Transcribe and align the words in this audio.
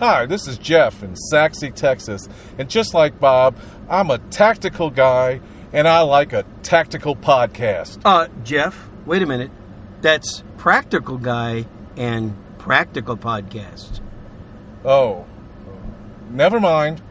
Hi, 0.00 0.24
this 0.24 0.48
is 0.48 0.56
Jeff 0.56 1.02
in 1.02 1.14
Sachse, 1.14 1.64
Texas. 1.74 2.26
And 2.56 2.70
just 2.70 2.94
like 2.94 3.20
Bob, 3.20 3.54
I'm 3.86 4.10
a 4.10 4.16
tactical 4.16 4.88
guy 4.88 5.42
and 5.74 5.86
I 5.86 6.00
like 6.00 6.32
a 6.32 6.46
tactical 6.62 7.14
podcast. 7.14 8.00
Uh, 8.02 8.28
Jeff, 8.42 8.88
wait 9.04 9.20
a 9.20 9.26
minute. 9.26 9.50
That's 10.00 10.42
Practical 10.56 11.18
Guy 11.18 11.66
and 11.98 12.34
Practical 12.56 13.18
Podcast. 13.18 14.00
Oh, 14.86 15.26
never 16.30 16.60
mind. 16.60 17.02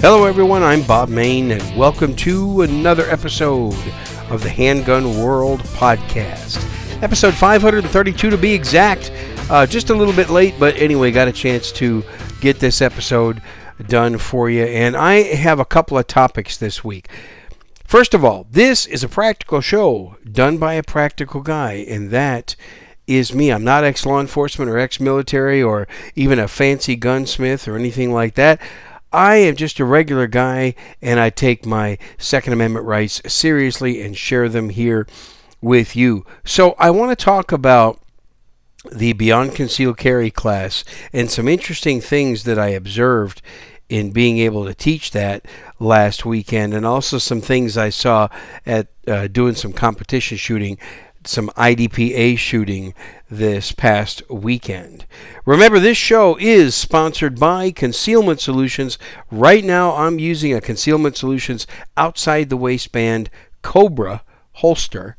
Hello, 0.00 0.24
everyone. 0.24 0.62
I'm 0.62 0.82
Bob 0.82 1.10
Mayne, 1.10 1.50
and 1.50 1.76
welcome 1.76 2.16
to 2.16 2.62
another 2.62 3.04
episode 3.10 3.76
of 4.30 4.42
the 4.42 4.48
Handgun 4.48 5.18
World 5.22 5.60
Podcast. 5.60 6.64
Episode 7.02 7.34
532 7.34 8.30
to 8.30 8.38
be 8.38 8.54
exact. 8.54 9.12
Uh, 9.50 9.66
just 9.66 9.90
a 9.90 9.94
little 9.94 10.14
bit 10.14 10.30
late, 10.30 10.54
but 10.58 10.74
anyway, 10.76 11.10
got 11.10 11.28
a 11.28 11.32
chance 11.32 11.70
to 11.72 12.02
get 12.40 12.60
this 12.60 12.80
episode 12.80 13.42
done 13.88 14.16
for 14.16 14.48
you. 14.48 14.64
And 14.64 14.96
I 14.96 15.20
have 15.34 15.60
a 15.60 15.66
couple 15.66 15.98
of 15.98 16.06
topics 16.06 16.56
this 16.56 16.82
week. 16.82 17.10
First 17.84 18.14
of 18.14 18.24
all, 18.24 18.46
this 18.50 18.86
is 18.86 19.04
a 19.04 19.08
practical 19.08 19.60
show 19.60 20.16
done 20.24 20.56
by 20.56 20.74
a 20.74 20.82
practical 20.82 21.42
guy, 21.42 21.84
and 21.86 22.08
that 22.08 22.56
is 23.06 23.34
me. 23.34 23.52
I'm 23.52 23.64
not 23.64 23.84
ex 23.84 24.06
law 24.06 24.18
enforcement 24.18 24.70
or 24.70 24.78
ex 24.78 24.98
military 24.98 25.62
or 25.62 25.86
even 26.14 26.38
a 26.38 26.48
fancy 26.48 26.96
gunsmith 26.96 27.68
or 27.68 27.76
anything 27.76 28.14
like 28.14 28.34
that. 28.36 28.62
I 29.12 29.36
am 29.36 29.56
just 29.56 29.80
a 29.80 29.84
regular 29.84 30.26
guy 30.26 30.74
and 31.02 31.18
I 31.18 31.30
take 31.30 31.66
my 31.66 31.98
Second 32.18 32.52
Amendment 32.52 32.86
rights 32.86 33.20
seriously 33.26 34.02
and 34.02 34.16
share 34.16 34.48
them 34.48 34.68
here 34.68 35.06
with 35.60 35.96
you. 35.96 36.24
So 36.44 36.74
I 36.78 36.90
want 36.90 37.16
to 37.16 37.24
talk 37.24 37.52
about 37.52 38.00
the 38.90 39.12
Beyond 39.12 39.54
Concealed 39.54 39.98
Carry 39.98 40.30
class 40.30 40.84
and 41.12 41.30
some 41.30 41.48
interesting 41.48 42.00
things 42.00 42.44
that 42.44 42.58
I 42.58 42.68
observed 42.68 43.42
in 43.90 44.12
being 44.12 44.38
able 44.38 44.64
to 44.64 44.72
teach 44.72 45.10
that 45.10 45.44
last 45.80 46.24
weekend, 46.24 46.72
and 46.72 46.86
also 46.86 47.18
some 47.18 47.40
things 47.40 47.76
I 47.76 47.90
saw 47.90 48.28
at 48.64 48.86
uh, 49.08 49.26
doing 49.26 49.56
some 49.56 49.72
competition 49.72 50.36
shooting 50.36 50.78
some 51.24 51.48
IDPA 51.50 52.38
shooting 52.38 52.94
this 53.30 53.72
past 53.72 54.22
weekend. 54.30 55.04
Remember, 55.44 55.78
this 55.78 55.98
show 55.98 56.36
is 56.40 56.74
sponsored 56.74 57.38
by 57.38 57.70
Concealment 57.70 58.40
Solutions. 58.40 58.98
Right 59.30 59.64
now, 59.64 59.94
I'm 59.94 60.18
using 60.18 60.54
a 60.54 60.60
Concealment 60.60 61.16
Solutions 61.16 61.66
outside 61.96 62.48
the 62.48 62.56
waistband 62.56 63.30
Cobra 63.62 64.22
holster 64.54 65.16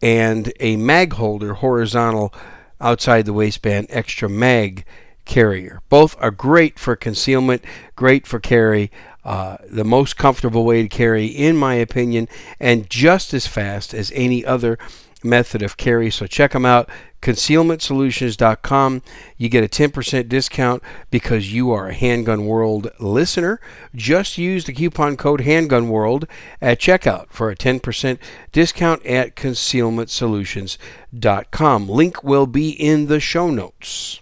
and 0.00 0.52
a 0.58 0.76
mag 0.76 1.14
holder 1.14 1.54
horizontal 1.54 2.34
outside 2.80 3.24
the 3.26 3.32
waistband 3.32 3.86
extra 3.90 4.28
mag 4.28 4.84
carrier. 5.24 5.80
Both 5.88 6.16
are 6.20 6.32
great 6.32 6.78
for 6.78 6.96
concealment, 6.96 7.64
great 7.94 8.26
for 8.26 8.40
carry. 8.40 8.90
Uh, 9.24 9.56
the 9.70 9.84
most 9.84 10.16
comfortable 10.16 10.64
way 10.64 10.82
to 10.82 10.88
carry, 10.88 11.26
in 11.26 11.56
my 11.56 11.74
opinion, 11.74 12.28
and 12.58 12.90
just 12.90 13.32
as 13.32 13.46
fast 13.46 13.94
as 13.94 14.10
any 14.16 14.44
other 14.44 14.76
method 15.24 15.62
of 15.62 15.76
carry. 15.76 16.10
So 16.10 16.26
check 16.26 16.52
them 16.52 16.64
out, 16.64 16.88
concealmentsolutions.com. 17.20 19.02
You 19.36 19.48
get 19.48 19.64
a 19.64 19.68
10% 19.68 20.28
discount 20.28 20.82
because 21.10 21.52
you 21.52 21.70
are 21.70 21.88
a 21.88 21.94
Handgun 21.94 22.46
World 22.46 22.90
listener. 22.98 23.60
Just 23.94 24.38
use 24.38 24.64
the 24.64 24.72
coupon 24.72 25.16
code 25.16 25.42
Handgun 25.42 25.88
World 25.88 26.26
at 26.60 26.80
checkout 26.80 27.28
for 27.30 27.50
a 27.50 27.56
10% 27.56 28.18
discount 28.52 29.06
at 29.06 29.36
concealmentsolutions.com. 29.36 31.88
Link 31.88 32.24
will 32.24 32.46
be 32.46 32.70
in 32.70 33.06
the 33.06 33.20
show 33.20 33.50
notes. 33.50 34.20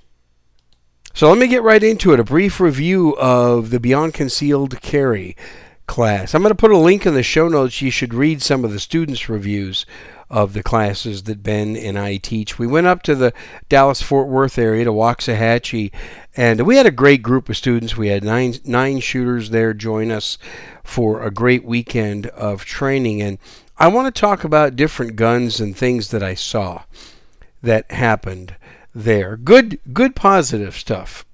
So 1.12 1.28
let 1.28 1.38
me 1.38 1.48
get 1.48 1.62
right 1.62 1.82
into 1.82 2.12
it. 2.12 2.20
A 2.20 2.24
brief 2.24 2.60
review 2.60 3.16
of 3.16 3.70
the 3.70 3.80
Beyond 3.80 4.14
Concealed 4.14 4.80
Carry 4.80 5.36
class. 5.91 6.34
I'm 6.34 6.42
going 6.42 6.53
to 6.53 6.54
put 6.54 6.70
a 6.70 6.78
link 6.78 7.04
in 7.04 7.14
the 7.14 7.22
show 7.22 7.48
notes. 7.48 7.82
You 7.82 7.91
should 7.91 8.14
read 8.14 8.42
some 8.42 8.64
of 8.64 8.72
the 8.72 8.78
students' 8.78 9.28
reviews 9.28 9.84
of 10.30 10.52
the 10.52 10.62
classes 10.62 11.24
that 11.24 11.42
Ben 11.42 11.76
and 11.76 11.98
I 11.98 12.16
teach. 12.16 12.58
We 12.58 12.66
went 12.66 12.86
up 12.86 13.02
to 13.02 13.14
the 13.16 13.32
Dallas 13.68 14.00
Fort 14.00 14.28
Worth 14.28 14.58
area 14.58 14.84
to 14.84 14.92
Waxahachie, 14.92 15.91
and 16.36 16.60
we 16.62 16.76
had 16.76 16.86
a 16.86 16.92
great 16.92 17.22
group 17.22 17.48
of 17.48 17.56
students. 17.56 17.96
We 17.96 18.08
had 18.08 18.22
nine 18.22 18.54
nine 18.64 19.00
shooters 19.00 19.50
there 19.50 19.74
join 19.74 20.10
us 20.10 20.38
for 20.84 21.22
a 21.22 21.30
great 21.30 21.64
weekend 21.64 22.28
of 22.28 22.64
training. 22.64 23.20
And 23.20 23.38
I 23.76 23.88
want 23.88 24.14
to 24.14 24.20
talk 24.20 24.44
about 24.44 24.76
different 24.76 25.16
guns 25.16 25.60
and 25.60 25.76
things 25.76 26.10
that 26.10 26.22
I 26.22 26.34
saw 26.34 26.84
that 27.62 27.91
happened 27.91 28.54
there. 28.94 29.36
Good 29.36 29.80
good 29.92 30.14
positive 30.14 30.76
stuff. 30.76 31.24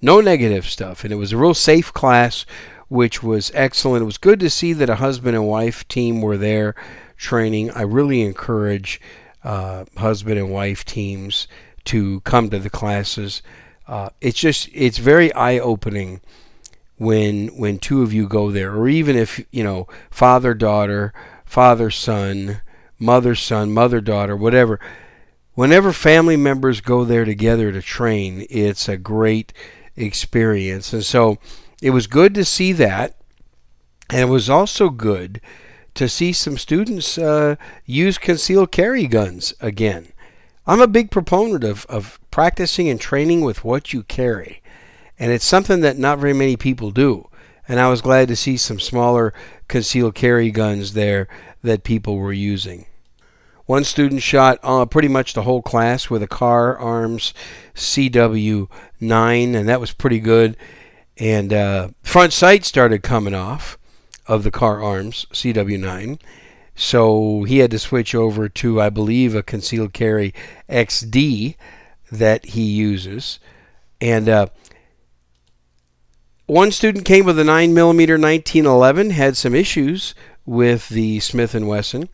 No 0.00 0.20
negative 0.20 0.66
stuff. 0.66 1.02
And 1.02 1.12
it 1.12 1.16
was 1.16 1.32
a 1.32 1.36
real 1.36 1.54
safe 1.54 1.92
class 1.92 2.46
which 2.88 3.22
was 3.22 3.50
excellent. 3.54 4.02
It 4.02 4.06
was 4.06 4.18
good 4.18 4.40
to 4.40 4.50
see 4.50 4.72
that 4.72 4.90
a 4.90 4.96
husband 4.96 5.36
and 5.36 5.46
wife 5.46 5.86
team 5.88 6.20
were 6.20 6.36
there 6.36 6.74
training. 7.16 7.70
I 7.70 7.82
really 7.82 8.22
encourage 8.22 9.00
uh, 9.42 9.84
husband 9.96 10.38
and 10.38 10.50
wife 10.50 10.84
teams 10.84 11.48
to 11.86 12.20
come 12.20 12.50
to 12.50 12.58
the 12.58 12.70
classes. 12.70 13.42
Uh, 13.88 14.10
it's 14.20 14.38
just 14.38 14.68
it's 14.72 14.98
very 14.98 15.32
eye 15.34 15.58
opening 15.58 16.20
when 16.96 17.48
when 17.48 17.78
two 17.78 18.02
of 18.02 18.12
you 18.12 18.26
go 18.26 18.50
there, 18.50 18.74
or 18.74 18.88
even 18.88 19.16
if 19.16 19.44
you 19.50 19.62
know 19.62 19.86
father 20.10 20.54
daughter, 20.54 21.12
father 21.44 21.90
son, 21.90 22.60
mother 22.98 23.34
son, 23.34 23.72
mother 23.72 24.00
daughter, 24.00 24.36
whatever. 24.36 24.80
Whenever 25.54 25.92
family 25.92 26.36
members 26.36 26.82
go 26.82 27.04
there 27.04 27.24
together 27.24 27.72
to 27.72 27.80
train, 27.80 28.46
it's 28.50 28.88
a 28.90 28.98
great 28.98 29.54
experience, 29.96 30.92
and 30.92 31.04
so 31.04 31.38
it 31.82 31.90
was 31.90 32.06
good 32.06 32.34
to 32.34 32.44
see 32.44 32.72
that, 32.72 33.16
and 34.10 34.20
it 34.20 34.32
was 34.32 34.48
also 34.48 34.88
good 34.88 35.40
to 35.94 36.08
see 36.08 36.32
some 36.32 36.58
students 36.58 37.18
uh, 37.18 37.56
use 37.84 38.18
concealed 38.18 38.70
carry 38.70 39.06
guns 39.06 39.54
again. 39.60 40.12
I'm 40.66 40.80
a 40.80 40.86
big 40.86 41.10
proponent 41.10 41.64
of, 41.64 41.86
of 41.86 42.18
practicing 42.30 42.88
and 42.88 43.00
training 43.00 43.42
with 43.42 43.64
what 43.64 43.92
you 43.92 44.02
carry, 44.02 44.62
and 45.18 45.32
it's 45.32 45.44
something 45.44 45.80
that 45.80 45.98
not 45.98 46.18
very 46.18 46.34
many 46.34 46.56
people 46.56 46.90
do. 46.90 47.28
And 47.68 47.80
I 47.80 47.88
was 47.88 48.00
glad 48.00 48.28
to 48.28 48.36
see 48.36 48.56
some 48.56 48.78
smaller 48.78 49.34
concealed 49.68 50.14
carry 50.14 50.50
guns 50.50 50.92
there 50.92 51.28
that 51.62 51.82
people 51.82 52.16
were 52.16 52.32
using. 52.32 52.86
One 53.64 53.82
student 53.82 54.22
shot 54.22 54.60
uh, 54.62 54.86
pretty 54.86 55.08
much 55.08 55.34
the 55.34 55.42
whole 55.42 55.62
class 55.62 56.08
with 56.08 56.22
a 56.22 56.28
Kahr 56.28 56.78
Arms 56.78 57.34
CW9, 57.74 59.54
and 59.56 59.68
that 59.68 59.80
was 59.80 59.92
pretty 59.92 60.20
good. 60.20 60.56
And 61.18 61.52
uh, 61.52 61.88
front 62.02 62.32
sight 62.32 62.64
started 62.64 63.02
coming 63.02 63.34
off 63.34 63.78
of 64.26 64.42
the 64.42 64.50
Kahr 64.50 64.82
Arms 64.82 65.26
CW9. 65.32 66.20
So 66.74 67.44
he 67.44 67.58
had 67.58 67.70
to 67.70 67.78
switch 67.78 68.14
over 68.14 68.48
to, 68.50 68.80
I 68.80 68.90
believe, 68.90 69.34
a 69.34 69.42
concealed 69.42 69.92
carry 69.94 70.34
XD 70.68 71.56
that 72.12 72.46
he 72.46 72.62
uses. 72.62 73.40
And 74.00 74.28
uh, 74.28 74.48
one 76.44 76.70
student 76.70 77.06
came 77.06 77.24
with 77.24 77.38
a 77.38 77.44
9mm 77.44 78.20
1911, 78.20 79.10
had 79.10 79.36
some 79.36 79.54
issues 79.54 80.14
with 80.44 80.90
the 80.90 81.18
Smith 81.20 81.54
& 81.54 81.54
Wesson 81.54 82.08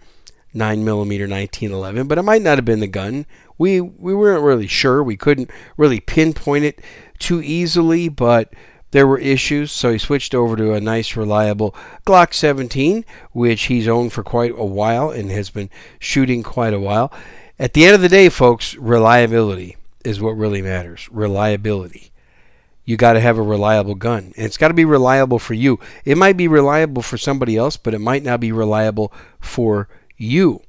9mm 0.55 1.29
1911, 1.29 2.07
but 2.07 2.19
it 2.19 2.23
might 2.23 2.43
not 2.43 2.59
have 2.59 2.65
been 2.65 2.81
the 2.81 2.87
gun. 2.87 3.27
We 3.59 3.81
we 3.81 4.15
weren't 4.15 4.43
really 4.43 4.67
sure. 4.67 5.03
We 5.03 5.17
couldn't 5.17 5.51
really 5.77 6.01
pinpoint 6.01 6.65
it 6.65 6.81
too 7.19 7.43
easily, 7.43 8.09
but 8.09 8.53
there 8.93 9.07
were 9.07 9.19
issues, 9.19 9.73
so 9.73 9.91
he 9.91 9.99
switched 9.99 10.35
over 10.35 10.55
to 10.55 10.75
a 10.75 10.81
nice, 10.81 11.17
reliable 11.17 11.75
Glock 12.07 12.33
17, 12.33 13.05
which 13.33 13.65
he's 13.65 13.89
owned 13.89 14.13
for 14.13 14.23
quite 14.23 14.53
a 14.57 14.65
while 14.65 15.11
and 15.11 15.31
has 15.31 15.51
been 15.51 15.71
shooting 15.99 16.43
quite 16.43 16.75
a 16.75 16.81
while. 16.81 17.13
At 17.59 17.73
the 17.73 17.85
end 17.85 17.95
of 17.95 18.01
the 18.01 18.09
day, 18.09 18.29
folks, 18.29 18.75
reliability 18.77 19.77
is 20.05 20.21
what 20.21 20.33
really 20.33 20.63
matters. 20.63 21.09
Reliability. 21.11 22.11
You 22.85 22.97
got 22.97 23.15
to 23.15 23.21
have 23.21 23.39
a 23.39 23.43
reliable 23.43 23.95
gun, 23.95 24.33
and 24.37 24.47
it's 24.47 24.59
got 24.59 24.69
to 24.69 24.75
be 24.75 24.85
reliable 24.85 25.39
for 25.39 25.55
you. 25.55 25.79
It 26.05 26.19
might 26.19 26.37
be 26.37 26.49
reliable 26.49 27.03
for 27.03 27.17
somebody 27.17 27.57
else, 27.57 27.77
but 27.77 27.95
it 27.95 28.01
might 28.01 28.25
not 28.25 28.41
be 28.41 28.53
reliable 28.53 29.13
for 29.41 29.89
you. 30.17 30.63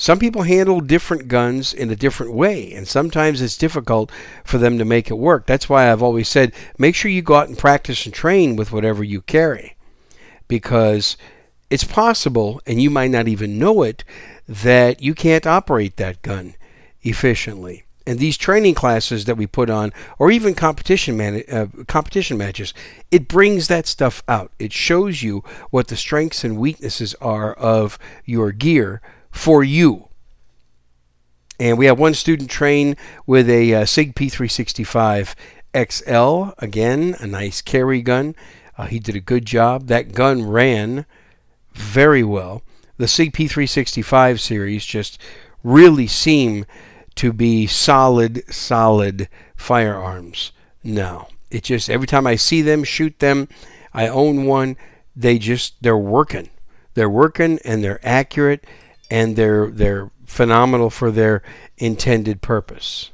Some 0.00 0.20
people 0.20 0.42
handle 0.42 0.80
different 0.80 1.26
guns 1.26 1.74
in 1.74 1.90
a 1.90 1.96
different 1.96 2.32
way, 2.32 2.72
and 2.72 2.86
sometimes 2.86 3.42
it's 3.42 3.56
difficult 3.56 4.12
for 4.44 4.56
them 4.56 4.78
to 4.78 4.84
make 4.84 5.10
it 5.10 5.18
work. 5.18 5.44
That's 5.44 5.68
why 5.68 5.90
I've 5.90 6.04
always 6.04 6.28
said 6.28 6.54
make 6.78 6.94
sure 6.94 7.10
you 7.10 7.20
go 7.20 7.34
out 7.34 7.48
and 7.48 7.58
practice 7.58 8.06
and 8.06 8.14
train 8.14 8.54
with 8.54 8.70
whatever 8.70 9.02
you 9.02 9.22
carry, 9.22 9.76
because 10.46 11.16
it's 11.68 11.82
possible, 11.82 12.62
and 12.64 12.80
you 12.80 12.90
might 12.90 13.10
not 13.10 13.26
even 13.26 13.58
know 13.58 13.82
it, 13.82 14.04
that 14.46 15.02
you 15.02 15.16
can't 15.16 15.48
operate 15.48 15.96
that 15.96 16.22
gun 16.22 16.54
efficiently. 17.02 17.82
And 18.06 18.20
these 18.20 18.36
training 18.36 18.74
classes 18.74 19.24
that 19.24 19.36
we 19.36 19.48
put 19.48 19.68
on, 19.68 19.92
or 20.16 20.30
even 20.30 20.54
competition 20.54 21.16
man, 21.16 21.42
uh, 21.50 21.66
competition 21.88 22.38
matches, 22.38 22.72
it 23.10 23.26
brings 23.26 23.66
that 23.66 23.88
stuff 23.88 24.22
out. 24.28 24.52
It 24.60 24.72
shows 24.72 25.24
you 25.24 25.42
what 25.70 25.88
the 25.88 25.96
strengths 25.96 26.44
and 26.44 26.56
weaknesses 26.56 27.16
are 27.20 27.52
of 27.54 27.98
your 28.24 28.52
gear 28.52 29.02
for 29.30 29.62
you. 29.62 30.08
And 31.60 31.76
we 31.76 31.86
have 31.86 31.98
one 31.98 32.14
student 32.14 32.50
train 32.50 32.96
with 33.26 33.50
a 33.50 33.74
uh, 33.74 33.84
SIG 33.84 34.14
P365 34.14 35.34
XL. 35.76 36.50
Again, 36.58 37.16
a 37.18 37.26
nice 37.26 37.60
carry 37.60 38.00
gun. 38.00 38.36
Uh, 38.76 38.86
he 38.86 39.00
did 39.00 39.16
a 39.16 39.20
good 39.20 39.44
job. 39.44 39.88
That 39.88 40.12
gun 40.12 40.48
ran 40.48 41.04
very 41.72 42.22
well. 42.22 42.62
The 42.96 43.08
SIG 43.08 43.32
P365 43.32 44.38
series 44.38 44.84
just 44.84 45.20
really 45.64 46.06
seem 46.06 46.64
to 47.16 47.32
be 47.32 47.66
solid, 47.66 48.42
solid 48.52 49.28
firearms 49.56 50.52
now. 50.84 51.28
It 51.50 51.64
just 51.64 51.90
every 51.90 52.06
time 52.06 52.26
I 52.26 52.36
see 52.36 52.62
them, 52.62 52.84
shoot 52.84 53.18
them, 53.18 53.48
I 53.92 54.06
own 54.06 54.44
one. 54.44 54.76
They 55.16 55.38
just 55.38 55.82
they're 55.82 55.96
working. 55.96 56.50
They're 56.94 57.10
working 57.10 57.58
and 57.64 57.82
they're 57.82 58.00
accurate 58.06 58.64
and 59.10 59.36
they're 59.36 59.70
they're 59.70 60.10
phenomenal 60.24 60.90
for 60.90 61.10
their 61.10 61.42
intended 61.78 62.42
purpose. 62.42 63.10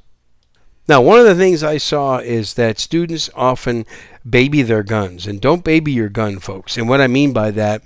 Now, 0.86 1.00
one 1.00 1.18
of 1.18 1.24
the 1.24 1.34
things 1.34 1.62
I 1.62 1.78
saw 1.78 2.18
is 2.18 2.54
that 2.54 2.78
students 2.78 3.30
often 3.34 3.86
baby 4.28 4.60
their 4.60 4.82
guns. 4.82 5.26
And 5.26 5.40
don't 5.40 5.64
baby 5.64 5.92
your 5.92 6.10
gun, 6.10 6.38
folks. 6.40 6.76
And 6.76 6.88
what 6.88 7.00
I 7.00 7.06
mean 7.06 7.32
by 7.32 7.50
that 7.52 7.82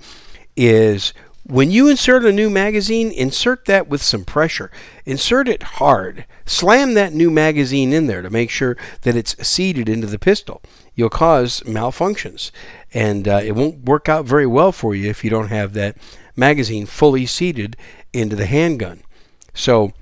is 0.57 1.13
when 1.43 1.71
you 1.71 1.87
insert 1.87 2.25
a 2.25 2.33
new 2.33 2.49
magazine, 2.49 3.09
insert 3.11 3.65
that 3.65 3.87
with 3.87 4.01
some 4.01 4.25
pressure. 4.25 4.69
Insert 5.05 5.47
it 5.47 5.63
hard. 5.63 6.25
Slam 6.45 6.93
that 6.95 7.13
new 7.13 7.31
magazine 7.31 7.93
in 7.93 8.07
there 8.07 8.21
to 8.21 8.29
make 8.29 8.49
sure 8.49 8.75
that 9.03 9.15
it's 9.15 9.47
seated 9.47 9.87
into 9.87 10.07
the 10.07 10.19
pistol. 10.19 10.61
You'll 10.93 11.09
cause 11.09 11.61
malfunctions. 11.61 12.51
And 12.93 13.29
uh, 13.29 13.41
it 13.43 13.55
won't 13.55 13.85
work 13.85 14.09
out 14.09 14.25
very 14.25 14.45
well 14.45 14.73
for 14.73 14.93
you 14.93 15.09
if 15.09 15.23
you 15.23 15.29
don't 15.29 15.47
have 15.47 15.71
that 15.73 15.95
magazine 16.35 16.85
fully 16.85 17.25
seated 17.25 17.77
into 18.13 18.35
the 18.35 18.45
handgun. 18.45 19.01
So 19.53 19.93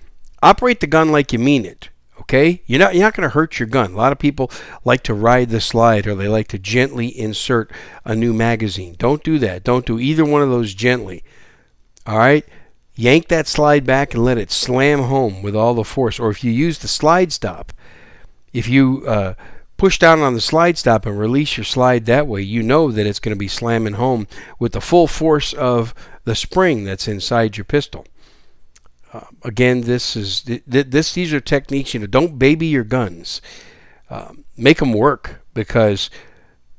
operate 0.42 0.80
the 0.80 0.88
gun 0.88 1.12
like 1.12 1.34
you 1.34 1.40
mean 1.40 1.66
it. 1.66 1.90
Okay, 2.22 2.62
you're 2.66 2.80
not 2.80 2.94
you're 2.94 3.04
not 3.04 3.14
going 3.14 3.28
to 3.30 3.34
hurt 3.34 3.60
your 3.60 3.68
gun. 3.68 3.94
A 3.94 3.96
lot 3.96 4.12
of 4.12 4.20
people 4.20 4.52
like 4.84 5.02
to 5.04 5.14
ride 5.14 5.50
the 5.50 5.62
slide 5.62 6.08
or 6.08 6.16
they 6.16 6.28
like 6.28 6.48
to 6.50 6.60
gently 6.60 7.08
insert 7.08 7.72
a 8.04 8.16
new 8.16 8.34
magazine. 8.34 8.96
Don't 8.98 9.24
do 9.24 9.40
that. 9.40 9.64
Don't 9.64 9.86
do 9.86 10.00
either 10.00 10.26
one 10.26 10.42
of 10.42 10.50
those 10.50 10.74
gently. 10.74 11.24
All 12.06 12.18
right, 12.18 12.46
yank 12.96 13.28
that 13.30 13.48
slide 13.48 13.86
back 13.86 14.14
and 14.14 14.26
let 14.26 14.38
it 14.38 14.52
slam 14.52 15.04
home 15.04 15.42
with 15.42 15.56
all 15.56 15.74
the 15.74 15.84
force. 15.84 16.20
Or 16.20 16.30
if 16.30 16.44
you 16.44 16.52
use 16.52 16.80
the 16.80 16.88
slide 16.88 17.32
stop, 17.32 17.72
if 18.52 18.68
you 18.68 19.04
uh, 19.08 19.36
push 19.78 20.00
down 20.00 20.20
on 20.20 20.34
the 20.34 20.42
slide 20.42 20.78
stop 20.78 21.06
and 21.06 21.18
release 21.18 21.56
your 21.56 21.64
slide 21.64 22.06
that 22.06 22.28
way, 22.28 22.42
you 22.42 22.64
know 22.64 22.92
that 22.92 23.06
it's 23.06 23.20
going 23.20 23.36
to 23.36 23.40
be 23.40 23.48
slamming 23.48 23.94
home 23.94 24.28
with 24.60 24.74
the 24.74 24.82
full 24.82 25.08
force 25.08 25.54
of 25.54 25.94
the 26.28 26.36
spring 26.36 26.84
that's 26.84 27.08
inside 27.08 27.56
your 27.56 27.64
pistol. 27.64 28.06
Uh, 29.14 29.22
again, 29.44 29.82
this 29.82 30.18
is 30.18 30.44
this. 30.44 31.14
These 31.14 31.34
are 31.34 31.40
techniques. 31.40 31.94
You 31.94 32.02
know, 32.02 32.06
don't 32.06 32.38
baby 32.38 32.68
your 32.68 32.84
guns. 32.84 33.42
Uh, 34.10 34.34
make 34.58 34.80
them 34.80 34.92
work 34.92 35.42
because 35.54 36.10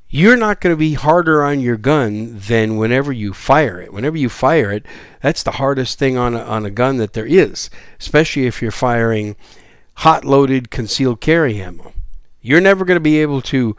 you're 0.07 0.37
not 0.37 0.61
going 0.61 0.73
to 0.73 0.77
be 0.77 0.93
harder 0.93 1.43
on 1.43 1.61
your 1.61 1.77
gun 1.77 2.37
than 2.37 2.77
whenever 2.77 3.11
you 3.11 3.33
fire 3.33 3.81
it. 3.81 3.91
Whenever 3.91 4.17
you 4.17 4.29
fire 4.29 4.71
it, 4.71 4.85
that's 5.19 5.41
the 5.41 5.53
hardest 5.53 5.97
thing 5.97 6.15
on 6.15 6.35
a, 6.35 6.41
on 6.41 6.63
a 6.63 6.69
gun 6.69 6.97
that 6.97 7.13
there 7.13 7.25
is, 7.25 7.71
especially 7.99 8.45
if 8.45 8.61
you're 8.61 8.69
firing 8.69 9.35
hot 9.95 10.23
loaded 10.23 10.69
concealed 10.69 11.21
carry 11.21 11.59
ammo. 11.59 11.93
You're 12.39 12.61
never 12.61 12.85
going 12.85 12.97
to 12.97 13.01
be 13.01 13.19
able 13.19 13.41
to 13.41 13.75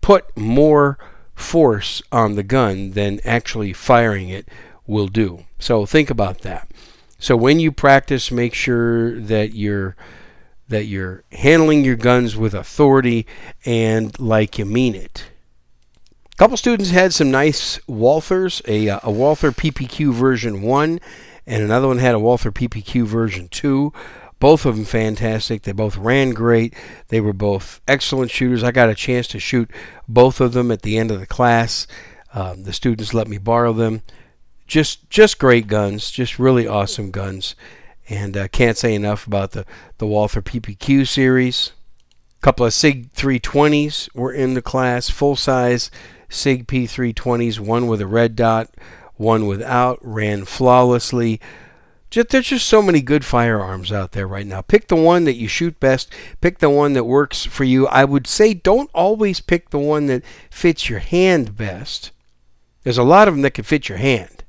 put 0.00 0.34
more 0.38 0.98
force 1.34 2.00
on 2.10 2.34
the 2.34 2.42
gun 2.42 2.92
than 2.92 3.20
actually 3.24 3.74
firing 3.74 4.30
it 4.30 4.48
will 4.90 5.08
do. 5.08 5.44
So 5.58 5.86
think 5.86 6.10
about 6.10 6.40
that. 6.40 6.68
So 7.18 7.36
when 7.36 7.60
you 7.60 7.70
practice, 7.70 8.30
make 8.30 8.54
sure 8.54 9.18
that 9.20 9.54
you're 9.54 9.96
that 10.68 10.84
you're 10.84 11.24
handling 11.32 11.84
your 11.84 11.96
guns 11.96 12.36
with 12.36 12.54
authority 12.54 13.26
and 13.66 14.18
like 14.20 14.56
you 14.56 14.64
mean 14.64 14.94
it. 14.94 15.24
A 16.32 16.36
couple 16.36 16.56
students 16.56 16.90
had 16.90 17.12
some 17.12 17.30
nice 17.30 17.78
Walthers, 17.88 18.62
a, 18.68 18.88
uh, 18.88 19.00
a 19.02 19.10
Walther 19.10 19.50
PPQ 19.50 20.12
version 20.12 20.62
1 20.62 21.00
and 21.44 21.62
another 21.62 21.88
one 21.88 21.98
had 21.98 22.14
a 22.14 22.20
Walther 22.20 22.52
PPQ 22.52 23.04
version 23.04 23.48
2. 23.48 23.92
Both 24.38 24.64
of 24.64 24.76
them 24.76 24.84
fantastic. 24.84 25.62
They 25.62 25.72
both 25.72 25.96
ran 25.96 26.30
great. 26.30 26.72
They 27.08 27.20
were 27.20 27.32
both 27.32 27.80
excellent 27.88 28.30
shooters. 28.30 28.62
I 28.62 28.70
got 28.70 28.88
a 28.88 28.94
chance 28.94 29.26
to 29.28 29.40
shoot 29.40 29.70
both 30.08 30.40
of 30.40 30.52
them 30.52 30.70
at 30.70 30.82
the 30.82 30.96
end 30.98 31.10
of 31.10 31.18
the 31.18 31.26
class. 31.26 31.88
Um, 32.32 32.62
the 32.62 32.72
students 32.72 33.12
let 33.12 33.26
me 33.26 33.38
borrow 33.38 33.72
them 33.72 34.02
just 34.70 35.10
just 35.10 35.38
great 35.38 35.66
guns, 35.66 36.10
just 36.10 36.38
really 36.38 36.66
awesome 36.66 37.10
guns, 37.10 37.56
and 38.08 38.36
uh, 38.36 38.48
can't 38.48 38.78
say 38.78 38.94
enough 38.94 39.26
about 39.26 39.50
the 39.50 39.66
the 39.98 40.06
Walther 40.06 40.40
PPQ 40.40 41.06
series. 41.06 41.72
A 42.38 42.40
couple 42.40 42.64
of 42.64 42.72
Sig 42.72 43.12
320s 43.12 44.14
were 44.14 44.32
in 44.32 44.54
the 44.54 44.62
class, 44.62 45.10
full 45.10 45.36
size 45.36 45.90
Sig 46.30 46.66
P320s, 46.68 47.58
one 47.58 47.88
with 47.88 48.00
a 48.00 48.06
red 48.06 48.36
dot, 48.36 48.70
one 49.16 49.46
without, 49.46 49.98
ran 50.00 50.44
flawlessly. 50.44 51.40
Just, 52.08 52.28
there's 52.30 52.48
just 52.48 52.66
so 52.66 52.80
many 52.80 53.02
good 53.02 53.24
firearms 53.24 53.92
out 53.92 54.12
there 54.12 54.26
right 54.26 54.46
now. 54.46 54.62
Pick 54.62 54.88
the 54.88 54.96
one 54.96 55.24
that 55.24 55.36
you 55.36 55.48
shoot 55.48 55.78
best. 55.78 56.12
Pick 56.40 56.58
the 56.58 56.70
one 56.70 56.92
that 56.94 57.04
works 57.04 57.44
for 57.44 57.64
you. 57.64 57.86
I 57.88 58.04
would 58.04 58.26
say 58.26 58.54
don't 58.54 58.90
always 58.94 59.40
pick 59.40 59.70
the 59.70 59.78
one 59.78 60.06
that 60.06 60.24
fits 60.50 60.88
your 60.88 61.00
hand 61.00 61.56
best. 61.56 62.10
There's 62.82 62.98
a 62.98 63.04
lot 63.04 63.28
of 63.28 63.34
them 63.34 63.42
that 63.42 63.54
can 63.54 63.64
fit 63.64 63.88
your 63.88 63.98
hand. 63.98 64.39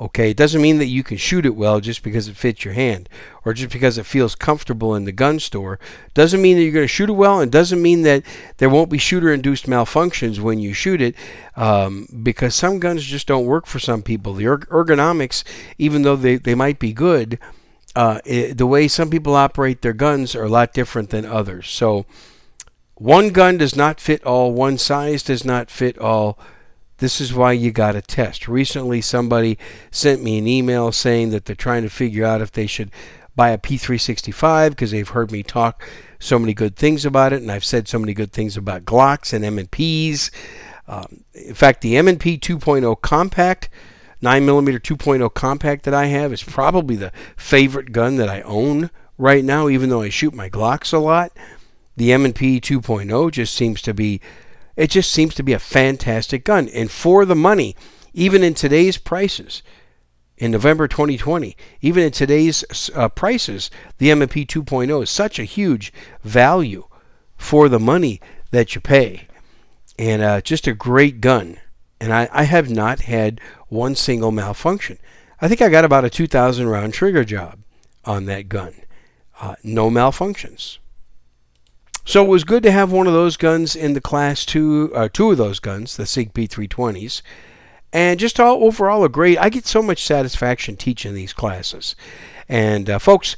Okay, 0.00 0.30
it 0.30 0.36
doesn't 0.36 0.60
mean 0.60 0.78
that 0.78 0.86
you 0.86 1.04
can 1.04 1.16
shoot 1.16 1.46
it 1.46 1.54
well 1.54 1.78
just 1.78 2.02
because 2.02 2.26
it 2.26 2.36
fits 2.36 2.64
your 2.64 2.74
hand 2.74 3.08
or 3.44 3.54
just 3.54 3.72
because 3.72 3.96
it 3.96 4.04
feels 4.04 4.34
comfortable 4.34 4.92
in 4.96 5.04
the 5.04 5.12
gun 5.12 5.38
store. 5.38 5.78
Doesn't 6.14 6.42
mean 6.42 6.56
that 6.56 6.64
you're 6.64 6.72
going 6.72 6.82
to 6.82 6.88
shoot 6.88 7.10
it 7.10 7.12
well, 7.12 7.40
and 7.40 7.52
doesn't 7.52 7.80
mean 7.80 8.02
that 8.02 8.24
there 8.56 8.68
won't 8.68 8.90
be 8.90 8.98
shooter-induced 8.98 9.66
malfunctions 9.66 10.40
when 10.40 10.58
you 10.58 10.72
shoot 10.72 11.00
it, 11.00 11.14
um, 11.54 12.08
because 12.24 12.56
some 12.56 12.80
guns 12.80 13.04
just 13.04 13.28
don't 13.28 13.46
work 13.46 13.66
for 13.66 13.78
some 13.78 14.02
people. 14.02 14.34
The 14.34 14.46
ergonomics, 14.46 15.44
even 15.78 16.02
though 16.02 16.16
they, 16.16 16.36
they 16.36 16.56
might 16.56 16.80
be 16.80 16.92
good, 16.92 17.38
uh, 17.94 18.18
it, 18.24 18.58
the 18.58 18.66
way 18.66 18.88
some 18.88 19.10
people 19.10 19.36
operate 19.36 19.82
their 19.82 19.92
guns 19.92 20.34
are 20.34 20.44
a 20.44 20.48
lot 20.48 20.74
different 20.74 21.10
than 21.10 21.24
others. 21.24 21.68
So, 21.68 22.04
one 22.96 23.30
gun 23.30 23.58
does 23.58 23.76
not 23.76 24.00
fit 24.00 24.24
all. 24.24 24.52
One 24.52 24.76
size 24.76 25.22
does 25.22 25.44
not 25.44 25.70
fit 25.70 25.98
all 25.98 26.36
this 26.98 27.20
is 27.20 27.34
why 27.34 27.52
you 27.52 27.70
got 27.70 27.92
to 27.92 28.02
test. 28.02 28.48
Recently, 28.48 29.00
somebody 29.00 29.58
sent 29.90 30.22
me 30.22 30.38
an 30.38 30.46
email 30.46 30.92
saying 30.92 31.30
that 31.30 31.44
they're 31.44 31.56
trying 31.56 31.82
to 31.82 31.90
figure 31.90 32.24
out 32.24 32.40
if 32.40 32.52
they 32.52 32.66
should 32.66 32.90
buy 33.36 33.50
a 33.50 33.58
P365 33.58 34.70
because 34.70 34.90
they've 34.90 35.08
heard 35.08 35.32
me 35.32 35.42
talk 35.42 35.86
so 36.18 36.38
many 36.38 36.54
good 36.54 36.76
things 36.76 37.04
about 37.04 37.32
it, 37.32 37.42
and 37.42 37.50
I've 37.50 37.64
said 37.64 37.88
so 37.88 37.98
many 37.98 38.14
good 38.14 38.32
things 38.32 38.56
about 38.56 38.84
Glocks 38.84 39.32
and 39.32 39.44
M&Ps. 39.44 40.30
Um, 40.86 41.24
in 41.34 41.54
fact, 41.54 41.80
the 41.80 41.96
M&P 41.96 42.38
2.0 42.38 43.00
compact, 43.00 43.68
9mm 44.22 44.80
2.0 44.80 45.34
compact 45.34 45.84
that 45.84 45.94
I 45.94 46.06
have 46.06 46.32
is 46.32 46.42
probably 46.42 46.96
the 46.96 47.12
favorite 47.36 47.92
gun 47.92 48.16
that 48.16 48.28
I 48.28 48.40
own 48.42 48.90
right 49.18 49.44
now, 49.44 49.68
even 49.68 49.90
though 49.90 50.02
I 50.02 50.08
shoot 50.08 50.34
my 50.34 50.48
Glocks 50.48 50.92
a 50.92 50.98
lot. 50.98 51.32
The 51.96 52.12
M&P 52.12 52.60
2.0 52.60 53.30
just 53.30 53.54
seems 53.54 53.82
to 53.82 53.94
be 53.94 54.20
it 54.76 54.90
just 54.90 55.10
seems 55.10 55.34
to 55.34 55.42
be 55.42 55.52
a 55.52 55.58
fantastic 55.58 56.44
gun. 56.44 56.68
And 56.68 56.90
for 56.90 57.24
the 57.24 57.34
money, 57.34 57.76
even 58.12 58.42
in 58.42 58.54
today's 58.54 58.98
prices, 58.98 59.62
in 60.36 60.50
November 60.50 60.88
2020, 60.88 61.56
even 61.80 62.02
in 62.02 62.10
today's 62.10 62.64
uh, 62.94 63.08
prices, 63.08 63.70
the 63.98 64.10
M&P 64.10 64.44
2.0 64.44 65.02
is 65.02 65.10
such 65.10 65.38
a 65.38 65.44
huge 65.44 65.92
value 66.22 66.84
for 67.36 67.68
the 67.68 67.78
money 67.78 68.20
that 68.50 68.74
you 68.74 68.80
pay. 68.80 69.28
And 69.98 70.22
uh, 70.22 70.40
just 70.40 70.66
a 70.66 70.74
great 70.74 71.20
gun. 71.20 71.60
And 72.00 72.12
I, 72.12 72.28
I 72.32 72.44
have 72.44 72.68
not 72.68 73.00
had 73.00 73.40
one 73.68 73.94
single 73.94 74.32
malfunction. 74.32 74.98
I 75.40 75.48
think 75.48 75.62
I 75.62 75.68
got 75.68 75.84
about 75.84 76.04
a 76.04 76.10
2,000 76.10 76.66
round 76.68 76.94
trigger 76.94 77.24
job 77.24 77.60
on 78.04 78.26
that 78.26 78.48
gun. 78.48 78.74
Uh, 79.40 79.54
no 79.62 79.90
malfunctions. 79.90 80.78
So 82.04 82.22
it 82.22 82.28
was 82.28 82.44
good 82.44 82.62
to 82.64 82.70
have 82.70 82.92
one 82.92 83.06
of 83.06 83.14
those 83.14 83.38
guns 83.38 83.74
in 83.74 83.94
the 83.94 84.00
class 84.00 84.44
two, 84.44 84.92
uh, 84.94 85.08
two 85.10 85.30
of 85.30 85.38
those 85.38 85.58
guns, 85.58 85.96
the 85.96 86.04
SIG 86.04 86.34
P320s, 86.34 87.22
and 87.94 88.20
just 88.20 88.38
all, 88.38 88.62
overall 88.62 89.04
a 89.04 89.08
great. 89.08 89.38
I 89.38 89.48
get 89.48 89.66
so 89.66 89.82
much 89.82 90.04
satisfaction 90.04 90.76
teaching 90.76 91.14
these 91.14 91.32
classes, 91.32 91.96
and 92.48 92.90
uh, 92.90 92.98
folks. 92.98 93.36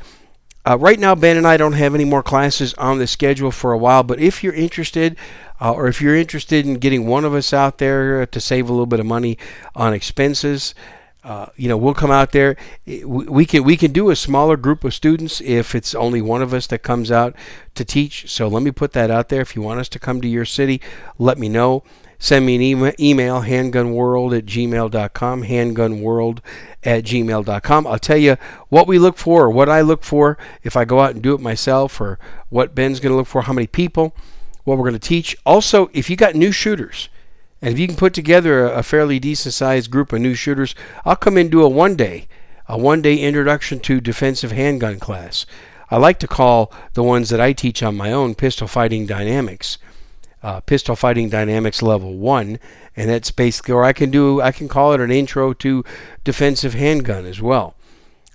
Uh, 0.69 0.77
right 0.77 0.99
now, 0.99 1.15
Ben 1.15 1.37
and 1.37 1.47
I 1.47 1.57
don't 1.57 1.75
have 1.75 1.95
any 1.95 2.05
more 2.05 2.25
classes 2.25 2.75
on 2.75 2.99
the 2.99 3.07
schedule 3.07 3.53
for 3.53 3.71
a 3.71 3.79
while, 3.79 4.03
but 4.03 4.19
if 4.19 4.43
you're 4.43 4.53
interested, 4.53 5.17
uh, 5.61 5.73
or 5.73 5.87
if 5.87 6.03
you're 6.03 6.17
interested 6.17 6.67
in 6.67 6.75
getting 6.75 7.07
one 7.07 7.25
of 7.25 7.35
us 7.35 7.53
out 7.53 7.79
there 7.79 8.27
to 8.27 8.41
save 8.41 8.69
a 8.69 8.73
little 8.73 8.85
bit 8.85 8.99
of 8.99 9.07
money 9.07 9.39
on 9.77 9.95
expenses, 9.95 10.75
uh, 11.27 11.47
you 11.57 11.69
know, 11.69 11.77
we'll 11.77 11.93
come 11.93 12.13
out 12.13 12.31
there. 12.31 12.57
We 12.87 13.47
can 13.47 13.65
we 13.65 13.77
can 13.77 13.91
do 13.91 14.11
a 14.11 14.17
smaller 14.17 14.57
group 14.57 14.85
of 14.85 14.95
students 14.95 15.41
if 15.41 15.75
it's 15.75 15.93
only 15.93 16.23
one 16.23 16.41
of 16.41 16.55
us 16.55 16.69
that 16.69 16.85
comes 16.85 17.11
out 17.11 17.35
to 17.75 17.85
teach. 17.85 18.31
So 18.31 18.47
let 18.47 18.63
me 18.63 18.71
put 18.71 18.93
that 18.93 19.11
out 19.11 19.29
there. 19.29 19.41
If 19.41 19.57
you 19.57 19.61
want 19.61 19.81
us 19.81 19.89
to 19.89 19.99
come 19.99 20.21
to 20.21 20.29
your 20.29 20.45
city, 20.45 20.81
let 21.19 21.37
me 21.37 21.49
know. 21.49 21.83
Send 22.21 22.47
me 22.47 22.55
an 22.55 22.95
email, 23.01 23.43
handgunworld 23.43 24.39
at 24.39 24.47
gmail.com, 24.47 25.43
handgunworld 25.43 26.39
at 26.85 27.03
gmail.com. 27.03 27.87
I'll 27.89 27.99
tell 27.99 28.17
you 28.17 28.37
what 28.69 28.87
we 28.87 28.97
look 28.97 29.19
for 29.19 29.47
or 29.47 29.51
what 29.51 29.69
I 29.69 29.81
look 29.81 30.05
for 30.05 30.39
if 30.63 30.77
I 30.77 30.85
go 30.85 31.01
out 31.01 31.15
and 31.15 31.23
do 31.23 31.35
it 31.35 31.41
myself 31.41 32.01
or 32.01 32.21
what 32.51 32.77
Ben's 32.77 33.01
going 33.01 33.11
to 33.11 33.17
look 33.17 33.27
for, 33.27 33.43
how 33.43 33.53
many 33.53 33.67
people, 33.67 34.15
what 34.63 34.79
we're 34.79 34.89
going 34.89 34.93
to 34.93 35.01
teach. 35.01 35.37
Also, 35.45 35.91
if 35.93 36.09
you 36.09 36.15
got 36.15 36.37
new 36.37 36.53
shooters, 36.53 37.09
and 37.63 37.73
if 37.73 37.79
you 37.79 37.87
can 37.87 37.97
put 37.97 38.13
together 38.13 38.67
a, 38.67 38.83
fairly 38.83 39.19
decent 39.19 39.55
sized 39.55 39.91
group 39.91 40.13
of 40.13 40.21
new 40.21 40.35
shooters, 40.35 40.75
I'll 41.05 41.17
come 41.17 41.39
in 41.39 41.47
and 41.47 41.51
do 41.51 41.63
a 41.63 41.69
one 41.69 41.97
day, 41.97 42.29
a 42.69 42.77
one 42.77 43.01
day 43.01 43.17
introduction 43.17 43.81
to 43.81 44.01
defensive 44.01 44.53
handgun 44.53 44.99
class. 45.01 45.47
I 45.91 45.97
like 45.97 46.19
to 46.19 46.29
call 46.29 46.73
the 46.95 47.03
ones 47.03 47.31
that 47.31 47.41
I 47.41 47.53
teach 47.53 47.83
on 47.83 47.97
my 47.97 48.13
own 48.13 48.35
pistol 48.35 48.69
fighting 48.69 49.07
dynamics. 49.07 49.79
Uh, 50.43 50.61
pistol 50.61 50.95
fighting 50.95 51.29
dynamics 51.29 51.83
level 51.83 52.15
one, 52.17 52.61
and 52.95 53.09
that's 53.09 53.31
basically, 53.31 53.73
or 53.73 53.85
I 53.85 53.93
can 53.93 54.11
do, 54.11 54.41
I 54.41 54.53
can 54.53 54.69
call 54.69 54.93
it 54.93 55.01
an 55.01 55.11
intro 55.11 55.53
to 55.55 55.85
defensive 56.25 56.75
handgun 56.75 57.25
as 57.25 57.41
well. 57.41 57.75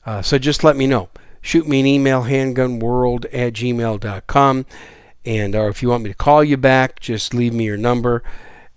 Uh, 0.06 0.22
so 0.22 0.38
just 0.38 0.64
let 0.64 0.76
me 0.76 0.88
know. 0.88 1.10
Shoot 1.42 1.68
me 1.68 1.80
an 1.80 1.86
email, 1.86 2.24
handgunworld 2.24 3.26
at 3.32 3.54
gmail.com, 3.54 4.66
and 5.26 5.56
or 5.56 5.70
if 5.70 5.82
you 5.82 5.90
want 5.90 6.04
me 6.04 6.10
to 6.10 6.16
call 6.16 6.44
you 6.44 6.58
back, 6.58 7.00
just 7.00 7.34
leave 7.34 7.54
me 7.54 7.66
your 7.66 7.78
number 7.78 8.24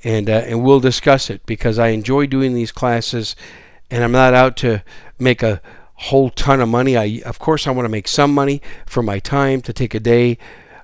and 0.05 0.29
uh, 0.29 0.45
and 0.47 0.63
we'll 0.63 0.81
discuss 0.81 1.31
it 1.31 1.45
because 1.47 1.79
I 1.79 1.89
enjoy 1.89 2.27
doing 2.27 2.55
these 2.55 2.71
classes, 2.71 3.35
and 3.91 4.05
I'm 4.05 4.13
not 4.13 4.35
out 4.35 4.57
to 4.59 4.85
make 5.19 5.43
a 5.43 5.61
whole 5.95 6.31
ton 6.31 6.61
of 6.61 6.69
money. 6.69 6.97
I 6.97 7.23
of 7.25 7.39
course 7.39 7.67
I 7.67 7.71
want 7.71 7.87
to 7.87 7.91
make 7.91 8.07
some 8.07 8.33
money 8.33 8.61
for 8.87 9.03
my 9.03 9.19
time 9.19 9.63
to 9.63 9.73
take 9.73 9.95
a 9.95 10.01
day 10.01 10.39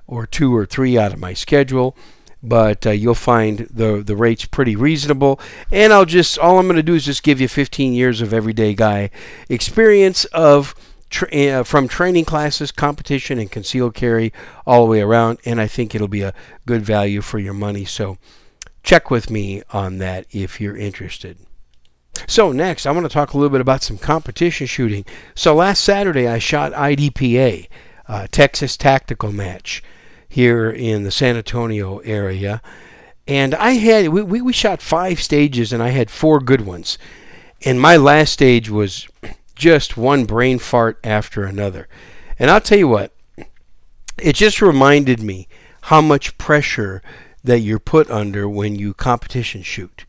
or 0.07 0.25
two 0.25 0.53
or 0.55 0.65
three 0.65 0.97
out 0.97 1.13
of 1.13 1.19
my 1.19 1.33
schedule, 1.33 1.95
but 2.41 2.85
uh, 2.85 2.91
you'll 2.91 3.13
find 3.13 3.59
the 3.69 4.01
the 4.05 4.15
rates 4.15 4.45
pretty 4.45 4.75
reasonable. 4.75 5.39
And 5.71 5.93
I'll 5.93 6.05
just 6.05 6.39
all 6.39 6.59
I'm 6.59 6.65
going 6.65 6.75
to 6.75 6.83
do 6.83 6.95
is 6.95 7.05
just 7.05 7.23
give 7.23 7.39
you 7.39 7.47
15 7.47 7.93
years 7.93 8.21
of 8.21 8.33
everyday 8.33 8.73
guy 8.73 9.09
experience 9.49 10.25
of. 10.25 10.75
Tra- 11.09 11.27
uh, 11.27 11.63
from 11.63 11.89
training 11.89 12.23
classes, 12.23 12.71
competition, 12.71 13.37
and 13.37 13.51
concealed 13.51 13.93
carry 13.93 14.31
all 14.65 14.85
the 14.85 14.91
way 14.91 15.01
around, 15.01 15.39
and 15.43 15.59
I 15.59 15.67
think 15.67 15.93
it'll 15.93 16.07
be 16.07 16.21
a 16.21 16.33
good 16.65 16.83
value 16.83 17.19
for 17.19 17.37
your 17.37 17.53
money. 17.53 17.83
So, 17.83 18.17
check 18.83 19.09
with 19.11 19.29
me 19.29 19.61
on 19.71 19.97
that 19.99 20.25
if 20.31 20.59
you're 20.59 20.77
interested. 20.77 21.37
So, 22.27 22.51
next, 22.51 22.85
I 22.85 22.91
want 22.91 23.05
to 23.05 23.13
talk 23.13 23.33
a 23.33 23.37
little 23.37 23.49
bit 23.49 23.61
about 23.61 23.83
some 23.83 23.97
competition 23.97 24.67
shooting. 24.67 25.05
So, 25.33 25.55
last 25.55 25.83
Saturday, 25.83 26.27
I 26.27 26.39
shot 26.39 26.73
IDPA, 26.73 27.67
uh, 28.07 28.27
Texas 28.31 28.75
Tactical 28.77 29.31
Match, 29.31 29.81
here 30.27 30.69
in 30.69 31.03
the 31.03 31.11
San 31.11 31.35
Antonio 31.35 31.99
area. 31.99 32.61
And 33.27 33.55
I 33.55 33.71
had, 33.71 34.09
we, 34.09 34.21
we, 34.21 34.41
we 34.41 34.53
shot 34.53 34.81
five 34.81 35.21
stages, 35.21 35.71
and 35.71 35.81
I 35.81 35.89
had 35.89 36.09
four 36.09 36.39
good 36.39 36.61
ones. 36.61 36.97
And 37.63 37.79
my 37.79 37.97
last 37.97 38.33
stage 38.33 38.69
was 38.69 39.07
just 39.55 39.97
one 39.97 40.25
brain 40.25 40.57
fart 40.59 40.99
after 41.03 41.43
another. 41.43 41.87
And 42.39 42.49
I'll 42.49 42.61
tell 42.61 42.79
you 42.79 42.87
what, 42.87 43.13
it 44.17 44.35
just 44.35 44.61
reminded 44.61 45.21
me 45.21 45.47
how 45.83 46.01
much 46.01 46.37
pressure 46.37 47.01
that 47.43 47.59
you're 47.59 47.79
put 47.79 48.09
under 48.09 48.47
when 48.47 48.75
you 48.75 48.93
competition 48.93 49.63
shoot. 49.63 50.05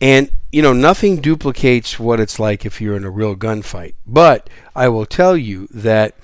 And, 0.00 0.30
you 0.50 0.62
know, 0.62 0.72
nothing 0.72 1.20
duplicates 1.20 1.98
what 1.98 2.18
it's 2.18 2.40
like 2.40 2.66
if 2.66 2.80
you're 2.80 2.96
in 2.96 3.04
a 3.04 3.10
real 3.10 3.36
gunfight. 3.36 3.94
But 4.06 4.50
I 4.74 4.88
will 4.88 5.06
tell 5.06 5.36
you 5.36 5.68
that 5.70 6.16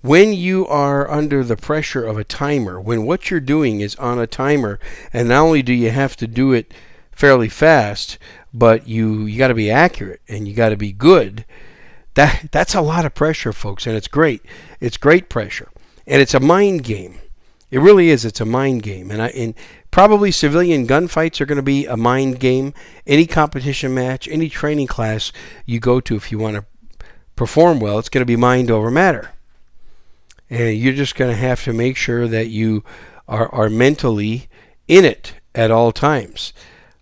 when 0.00 0.32
you 0.32 0.66
are 0.68 1.10
under 1.10 1.42
the 1.42 1.56
pressure 1.56 2.06
of 2.06 2.16
a 2.16 2.24
timer, 2.24 2.80
when 2.80 3.04
what 3.04 3.30
you're 3.30 3.40
doing 3.40 3.80
is 3.80 3.96
on 3.96 4.18
a 4.18 4.26
timer, 4.26 4.78
and 5.12 5.28
not 5.28 5.42
only 5.42 5.62
do 5.62 5.74
you 5.74 5.90
have 5.90 6.16
to 6.16 6.26
do 6.26 6.52
it 6.52 6.72
fairly 7.10 7.48
fast, 7.48 8.18
but 8.54 8.86
you 8.86 9.24
you 9.24 9.36
got 9.36 9.48
to 9.48 9.54
be 9.54 9.70
accurate 9.70 10.20
and 10.28 10.46
you 10.46 10.54
got 10.54 10.68
to 10.68 10.76
be 10.76 10.92
good. 10.92 11.44
That 12.14 12.48
that's 12.52 12.74
a 12.74 12.80
lot 12.80 13.04
of 13.04 13.14
pressure, 13.14 13.52
folks, 13.52 13.86
and 13.86 13.96
it's 13.96 14.08
great. 14.08 14.42
It's 14.80 14.96
great 14.96 15.28
pressure, 15.28 15.68
and 16.06 16.22
it's 16.22 16.34
a 16.34 16.40
mind 16.40 16.84
game. 16.84 17.18
It 17.76 17.80
really 17.80 18.08
is. 18.08 18.24
It's 18.24 18.40
a 18.40 18.46
mind 18.46 18.84
game, 18.84 19.10
and 19.10 19.20
I 19.20 19.28
and 19.28 19.52
probably 19.90 20.30
civilian 20.30 20.86
gunfights 20.86 21.42
are 21.42 21.44
going 21.44 21.56
to 21.56 21.62
be 21.62 21.84
a 21.84 21.94
mind 21.94 22.40
game. 22.40 22.72
Any 23.06 23.26
competition 23.26 23.92
match, 23.92 24.26
any 24.28 24.48
training 24.48 24.86
class 24.86 25.30
you 25.66 25.78
go 25.78 26.00
to, 26.00 26.16
if 26.16 26.32
you 26.32 26.38
want 26.38 26.56
to 26.56 26.64
perform 27.34 27.78
well, 27.78 27.98
it's 27.98 28.08
going 28.08 28.22
to 28.22 28.24
be 28.24 28.34
mind 28.34 28.70
over 28.70 28.90
matter, 28.90 29.32
and 30.48 30.78
you're 30.78 30.94
just 30.94 31.16
going 31.16 31.30
to 31.30 31.36
have 31.36 31.64
to 31.64 31.74
make 31.74 31.98
sure 31.98 32.26
that 32.26 32.48
you 32.48 32.82
are 33.28 33.54
are 33.54 33.68
mentally 33.68 34.48
in 34.88 35.04
it 35.04 35.34
at 35.54 35.70
all 35.70 35.92
times. 35.92 36.54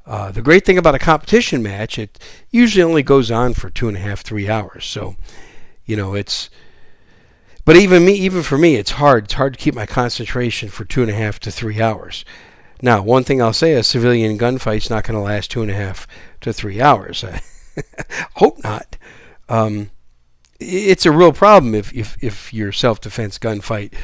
Uh, 0.05 0.33
the 0.33 0.43
great 0.43 0.67
thing 0.67 0.77
about 0.77 0.97
a 0.97 0.99
competition 0.99 1.63
match, 1.63 2.01
it 2.01 2.19
usually 2.51 2.83
only 2.83 3.05
goes 3.05 3.31
on 3.31 3.55
for 3.55 3.71
two 3.71 3.87
and 3.87 3.97
a 3.97 4.01
half, 4.01 4.23
three 4.23 4.49
hours. 4.49 4.85
So, 4.87 5.15
you 5.87 5.95
know, 5.95 6.15
it's 6.17 6.51
but 7.65 7.77
even 7.77 8.05
me, 8.05 8.13
even 8.13 8.43
for 8.43 8.59
me, 8.59 8.77
it's 8.77 8.93
hard. 8.93 9.25
It's 9.25 9.35
hard 9.35 9.55
to 9.55 9.61
keep 9.61 9.75
my 9.75 9.87
concentration 9.87 10.69
for 10.69 10.85
two 10.85 11.03
and 11.03 11.11
a 11.11 11.15
half 11.15 11.41
to 11.41 11.51
three 11.51 11.81
hours. 11.81 12.25
Now, 12.83 13.03
one 13.03 13.25
thing 13.25 13.41
I'll 13.41 13.55
say: 13.55 13.73
a 13.73 13.83
civilian 13.83 14.37
gunfight's 14.37 14.91
not 14.91 15.05
going 15.05 15.17
to 15.17 15.25
last 15.25 15.51
two 15.51 15.63
and 15.63 15.71
a 15.71 15.75
half 15.75 16.07
to 16.43 16.53
three 16.53 16.81
hours. 16.81 17.25
I 17.25 17.41
hope 18.35 18.63
not. 18.63 18.97
Um, 19.49 19.91
it's 20.61 21.07
a 21.07 21.13
real 21.13 21.33
problem 21.33 21.75
if 21.75 21.93
if, 21.95 22.23
if 22.23 22.53
your 22.53 22.71
self-defense 22.71 23.39
gunfight 23.39 23.95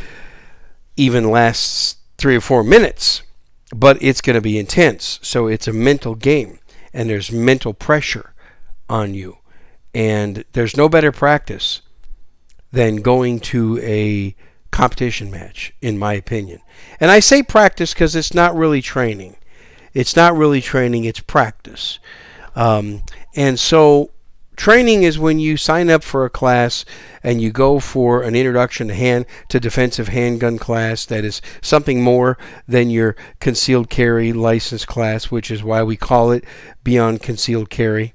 even 0.97 1.31
lasts 1.31 1.97
three 2.17 2.37
or 2.37 2.41
four 2.41 2.65
minutes, 2.65 3.23
but 3.75 4.03
it's 4.03 4.23
going 4.23 4.35
to 4.35 4.41
be 4.41 4.59
intense. 4.59 5.19
So 5.23 5.47
it's 5.47 5.69
a 5.69 5.73
mental 5.73 6.15
game, 6.15 6.59
and 6.95 7.11
there's 7.11 7.31
mental 7.31 7.75
pressure 7.75 8.33
on 8.89 9.13
you, 9.13 9.39
and 9.95 10.45
there's 10.53 10.79
no 10.79 10.89
better 10.89 11.13
practice 11.13 11.83
than 12.73 12.97
going 12.97 13.41
to 13.41 13.79
a 13.83 14.35
competition 14.71 15.31
match, 15.31 15.73
in 15.81 15.99
my 15.99 16.15
opinion. 16.15 16.61
And 17.01 17.11
I 17.11 17.21
say 17.21 17.43
practice 17.43 17.93
because 17.93 18.15
it's 18.15 18.35
not 18.35 18.55
really 18.55 18.81
training. 18.81 19.37
It's 19.93 20.15
not 20.15 20.37
really 20.37 20.61
training, 20.61 21.05
it's 21.05 21.21
practice. 21.21 21.99
Um, 22.55 23.03
and 23.35 23.59
so, 23.59 24.11
training 24.57 25.03
is 25.03 25.19
when 25.19 25.39
you 25.39 25.57
sign 25.57 25.91
up 25.91 26.03
for 26.03 26.25
a 26.25 26.31
class 26.31 26.85
and 27.23 27.41
you 27.41 27.51
go 27.51 27.81
for 27.81 28.23
an 28.23 28.37
introduction 28.37 28.89
to 28.89 28.95
hand 28.95 29.27
to 29.49 29.59
defensive 29.59 30.09
handgun 30.09 30.59
class 30.59 31.05
that 31.07 31.25
is 31.25 31.43
something 31.61 32.03
more 32.03 32.39
than 32.69 32.91
your 32.91 33.17
concealed 33.41 33.91
carry 33.91 34.33
license 34.33 34.85
class, 34.85 35.31
which 35.31 35.51
is 35.51 35.63
why 35.63 35.83
we 35.83 35.97
call 35.97 36.31
it 36.31 36.45
beyond 36.85 37.23
concealed 37.23 37.71
carry. 37.71 38.15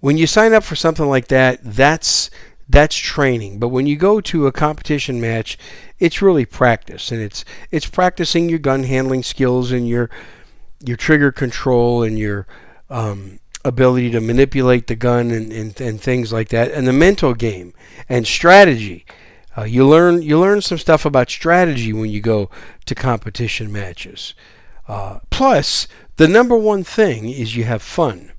When 0.00 0.16
you 0.16 0.26
sign 0.26 0.52
up 0.52 0.64
for 0.64 0.74
something 0.74 1.06
like 1.06 1.28
that, 1.28 1.60
that's 1.62 2.30
that's 2.72 2.96
training. 2.96 3.58
But 3.58 3.68
when 3.68 3.86
you 3.86 3.96
go 3.96 4.20
to 4.22 4.46
a 4.46 4.52
competition 4.52 5.20
match, 5.20 5.58
it's 5.98 6.22
really 6.22 6.46
practice, 6.46 7.12
and 7.12 7.20
it's 7.20 7.44
it's 7.70 7.86
practicing 7.86 8.48
your 8.48 8.58
gun 8.58 8.84
handling 8.84 9.22
skills 9.22 9.70
and 9.70 9.88
your 9.88 10.10
your 10.84 10.96
trigger 10.96 11.30
control 11.30 12.02
and 12.02 12.18
your 12.18 12.46
um, 12.90 13.38
ability 13.64 14.10
to 14.10 14.20
manipulate 14.20 14.88
the 14.88 14.96
gun 14.96 15.30
and, 15.30 15.52
and, 15.52 15.80
and 15.80 16.00
things 16.00 16.32
like 16.32 16.48
that, 16.48 16.72
and 16.72 16.86
the 16.86 16.92
mental 16.92 17.34
game 17.34 17.72
and 18.08 18.26
strategy. 18.26 19.04
Uh, 19.56 19.64
you 19.64 19.86
learn 19.86 20.22
you 20.22 20.40
learn 20.40 20.62
some 20.62 20.78
stuff 20.78 21.04
about 21.04 21.28
strategy 21.30 21.92
when 21.92 22.10
you 22.10 22.20
go 22.22 22.48
to 22.86 22.94
competition 22.94 23.70
matches. 23.70 24.34
Uh, 24.88 25.20
plus, 25.30 25.86
the 26.16 26.26
number 26.26 26.56
one 26.56 26.82
thing 26.82 27.28
is 27.28 27.54
you 27.54 27.64
have 27.64 27.82
fun. 27.82 28.32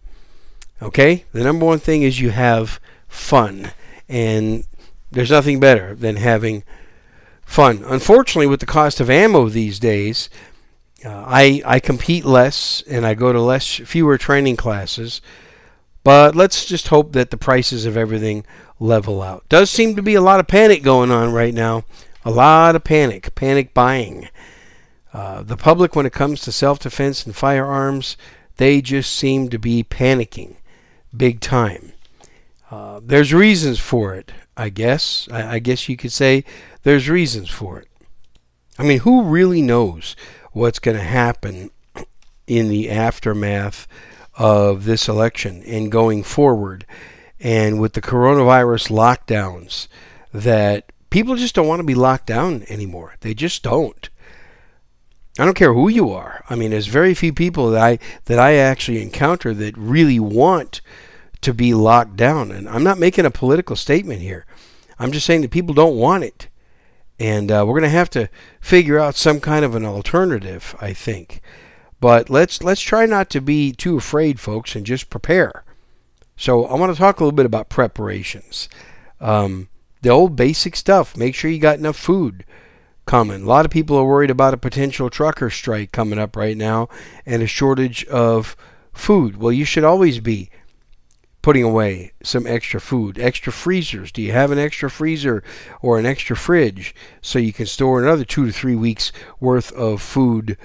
Okay, 0.82 1.24
the 1.32 1.44
number 1.44 1.66
one 1.66 1.80
thing 1.80 2.02
is 2.02 2.20
you 2.20 2.32
have 2.32 2.80
fun 3.08 3.72
and 4.14 4.64
there's 5.12 5.32
nothing 5.32 5.60
better 5.60 5.96
than 5.96 6.18
having 6.18 6.64
fun. 7.42 7.84
Unfortunately, 7.86 8.48
with 8.48 8.60
the 8.60 8.66
cost 8.66 9.00
of 9.00 9.10
ammo 9.10 9.50
these 9.50 9.80
days, 9.80 10.30
uh, 11.04 11.24
I 11.26 11.62
I 11.66 11.80
compete 11.80 12.24
less 12.24 12.84
and 12.88 13.06
I 13.06 13.16
go 13.16 13.34
to 13.34 13.42
less 13.42 13.68
fewer 13.68 14.18
training 14.18 14.56
classes. 14.56 15.20
But 16.04 16.36
let's 16.36 16.66
just 16.66 16.90
hope 16.90 17.14
that 17.14 17.32
the 17.32 17.38
prices 17.38 17.86
of 17.86 17.98
everything 17.98 18.46
level 18.80 19.22
out. 19.22 19.48
Does 19.50 19.72
seem 19.72 19.96
to 19.96 20.02
be 20.02 20.16
a 20.16 20.22
lot 20.22 20.40
of 20.40 20.48
panic 20.48 20.84
going 20.84 21.12
on 21.12 21.34
right 21.34 21.54
now. 21.54 21.86
A 22.26 22.32
lot 22.32 22.76
of 22.76 22.84
panic, 22.84 23.34
panic 23.36 23.74
buying. 23.74 24.30
Uh, 25.14 25.44
the 25.44 25.58
public, 25.58 25.96
when 25.96 26.06
it 26.06 26.14
comes 26.14 26.42
to 26.42 26.52
self-defense 26.52 27.26
and 27.26 27.36
firearms, 27.36 28.18
they 28.58 28.82
just 28.82 29.14
seem 29.14 29.50
to 29.50 29.60
be 29.60 29.84
panicking, 29.84 30.56
big 31.16 31.40
time. 31.40 31.93
Uh, 32.74 33.00
there's 33.04 33.32
reasons 33.32 33.80
for 33.80 34.16
it, 34.16 34.32
I 34.58 34.70
guess. 34.70 35.28
I, 35.32 35.54
I 35.56 35.60
guess 35.60 35.88
you 35.88 35.96
could 35.96 36.12
say 36.12 36.44
there's 36.82 37.08
reasons 37.08 37.52
for 37.52 37.78
it. 37.78 37.88
I 38.80 38.84
mean, 38.84 39.02
who 39.02 39.22
really 39.22 39.62
knows 39.62 40.16
what's 40.54 40.80
going 40.80 40.98
to 40.98 41.04
happen 41.04 41.70
in 42.48 42.70
the 42.70 42.90
aftermath 42.90 43.88
of 44.40 44.86
this 44.86 45.08
election 45.08 45.62
and 45.68 45.92
going 45.92 46.24
forward, 46.24 46.88
and 47.40 47.80
with 47.80 47.94
the 47.94 48.02
coronavirus 48.02 48.90
lockdowns, 48.90 49.88
that 50.34 50.92
people 51.12 51.36
just 51.36 51.54
don't 51.54 51.68
want 51.68 51.80
to 51.80 51.86
be 51.86 51.94
locked 51.94 52.26
down 52.26 52.64
anymore. 52.70 53.14
They 53.20 53.36
just 53.36 53.62
don't. 53.62 54.10
I 55.38 55.46
don't 55.46 55.54
care 55.54 55.76
who 55.76 55.90
you 55.90 56.10
are. 56.10 56.44
I 56.50 56.56
mean, 56.56 56.72
there's 56.72 56.88
very 56.88 57.14
few 57.14 57.34
people 57.34 57.70
that 57.70 57.84
I 57.84 58.00
that 58.26 58.40
I 58.40 58.56
actually 58.56 59.04
encounter 59.04 59.54
that 59.54 59.78
really 59.78 60.20
want 60.20 60.82
to 61.44 61.54
be 61.54 61.74
locked 61.74 62.16
down. 62.16 62.52
And 62.52 62.68
I'm 62.68 62.84
not 62.84 63.00
making 63.00 63.26
a 63.26 63.32
political 63.32 63.76
statement 63.76 64.22
here. 64.22 64.46
I'm 65.00 65.12
just 65.12 65.26
saying 65.26 65.42
that 65.42 65.52
people 65.52 65.74
don't 65.74 65.98
want 65.98 66.24
it, 66.24 66.48
and 67.20 67.52
uh, 67.52 67.66
we're 67.66 67.80
going 67.80 67.84
to 67.84 67.98
have 67.98 68.10
to 68.12 68.30
figure 68.62 69.00
out 69.00 69.16
some 69.16 69.40
kind 69.40 69.66
of 69.66 69.76
an 69.76 69.86
alternative. 69.86 70.76
I 70.80 70.94
think, 70.94 71.42
but 72.00 72.30
let's 72.30 72.64
let's 72.64 72.82
try 72.82 73.06
not 73.06 73.30
to 73.32 73.42
be 73.42 73.72
too 73.72 73.98
afraid, 73.98 74.40
folks, 74.40 74.76
and 74.76 74.86
just 74.86 75.10
prepare. 75.10 75.64
So 76.38 76.66
I 76.66 76.76
want 76.76 76.94
to 76.94 76.98
talk 76.98 77.20
a 77.20 77.24
little 77.24 77.36
bit 77.36 77.46
about 77.46 77.70
preparations. 77.70 78.70
Um, 79.20 79.70
the 80.02 80.10
old 80.10 80.36
basic 80.36 80.76
stuff. 80.76 81.18
Make 81.18 81.36
sure 81.36 81.50
you 81.50 81.60
got 81.60 81.80
enough 81.80 81.96
food 81.96 82.46
coming. 83.06 83.44
A 83.44 83.48
lot 83.48 83.66
of 83.66 83.72
people 83.72 83.98
are 83.98 84.06
worried 84.06 84.32
about 84.32 84.54
a 84.54 84.58
potential 84.58 85.10
trucker 85.10 85.50
strike 85.50 85.92
coming 85.92 86.20
up 86.20 86.36
right 86.36 86.58
now 86.58 86.90
and 87.26 87.42
a 87.42 87.48
shortage 87.48 88.06
of 88.06 88.56
food. 88.92 89.38
Well, 89.38 89.52
you 89.52 89.66
should 89.66 89.84
always 89.84 90.20
be 90.20 90.50
putting 91.44 91.64
away 91.64 92.14
some 92.24 92.48
extra 92.48 92.82
food, 92.82 93.20
extra 93.20 93.54
freezers. 93.54 94.12
Do 94.12 94.22
you 94.24 94.32
have 94.32 94.50
an 94.50 94.58
extra 94.58 94.90
freezer 94.90 95.44
or 95.82 96.00
an 96.00 96.06
extra 96.06 96.36
fridge 96.36 96.96
so 97.22 97.38
you 97.38 97.54
can 97.54 97.68
store 97.68 98.02
another 98.02 98.24
two 98.24 98.48
to 98.48 98.52
three 98.52 98.76
weeks 98.76 99.12
worth 99.40 99.72
of 99.74 100.02
food 100.02 100.58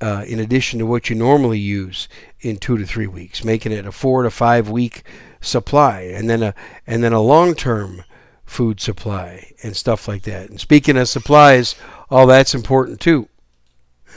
uh, 0.00 0.24
in 0.26 0.40
addition 0.40 0.80
to 0.80 0.86
what 0.86 1.08
you 1.08 1.14
normally 1.14 1.58
use 1.58 2.08
in 2.40 2.56
two 2.56 2.76
to 2.78 2.86
three 2.86 3.06
weeks, 3.06 3.44
making 3.44 3.70
it 3.70 3.86
a 3.86 3.92
four 3.92 4.24
to 4.24 4.30
five 4.30 4.68
week 4.68 5.04
supply, 5.40 6.00
and 6.00 6.28
then 6.28 6.42
a 6.42 6.54
and 6.86 7.04
then 7.04 7.12
a 7.12 7.20
long 7.20 7.54
term 7.54 8.02
food 8.44 8.80
supply 8.80 9.52
and 9.62 9.76
stuff 9.76 10.08
like 10.08 10.22
that. 10.22 10.48
And 10.48 10.58
speaking 10.58 10.96
of 10.96 11.08
supplies, 11.08 11.76
all 12.10 12.26
that's 12.26 12.54
important 12.54 13.00
too. 13.00 13.28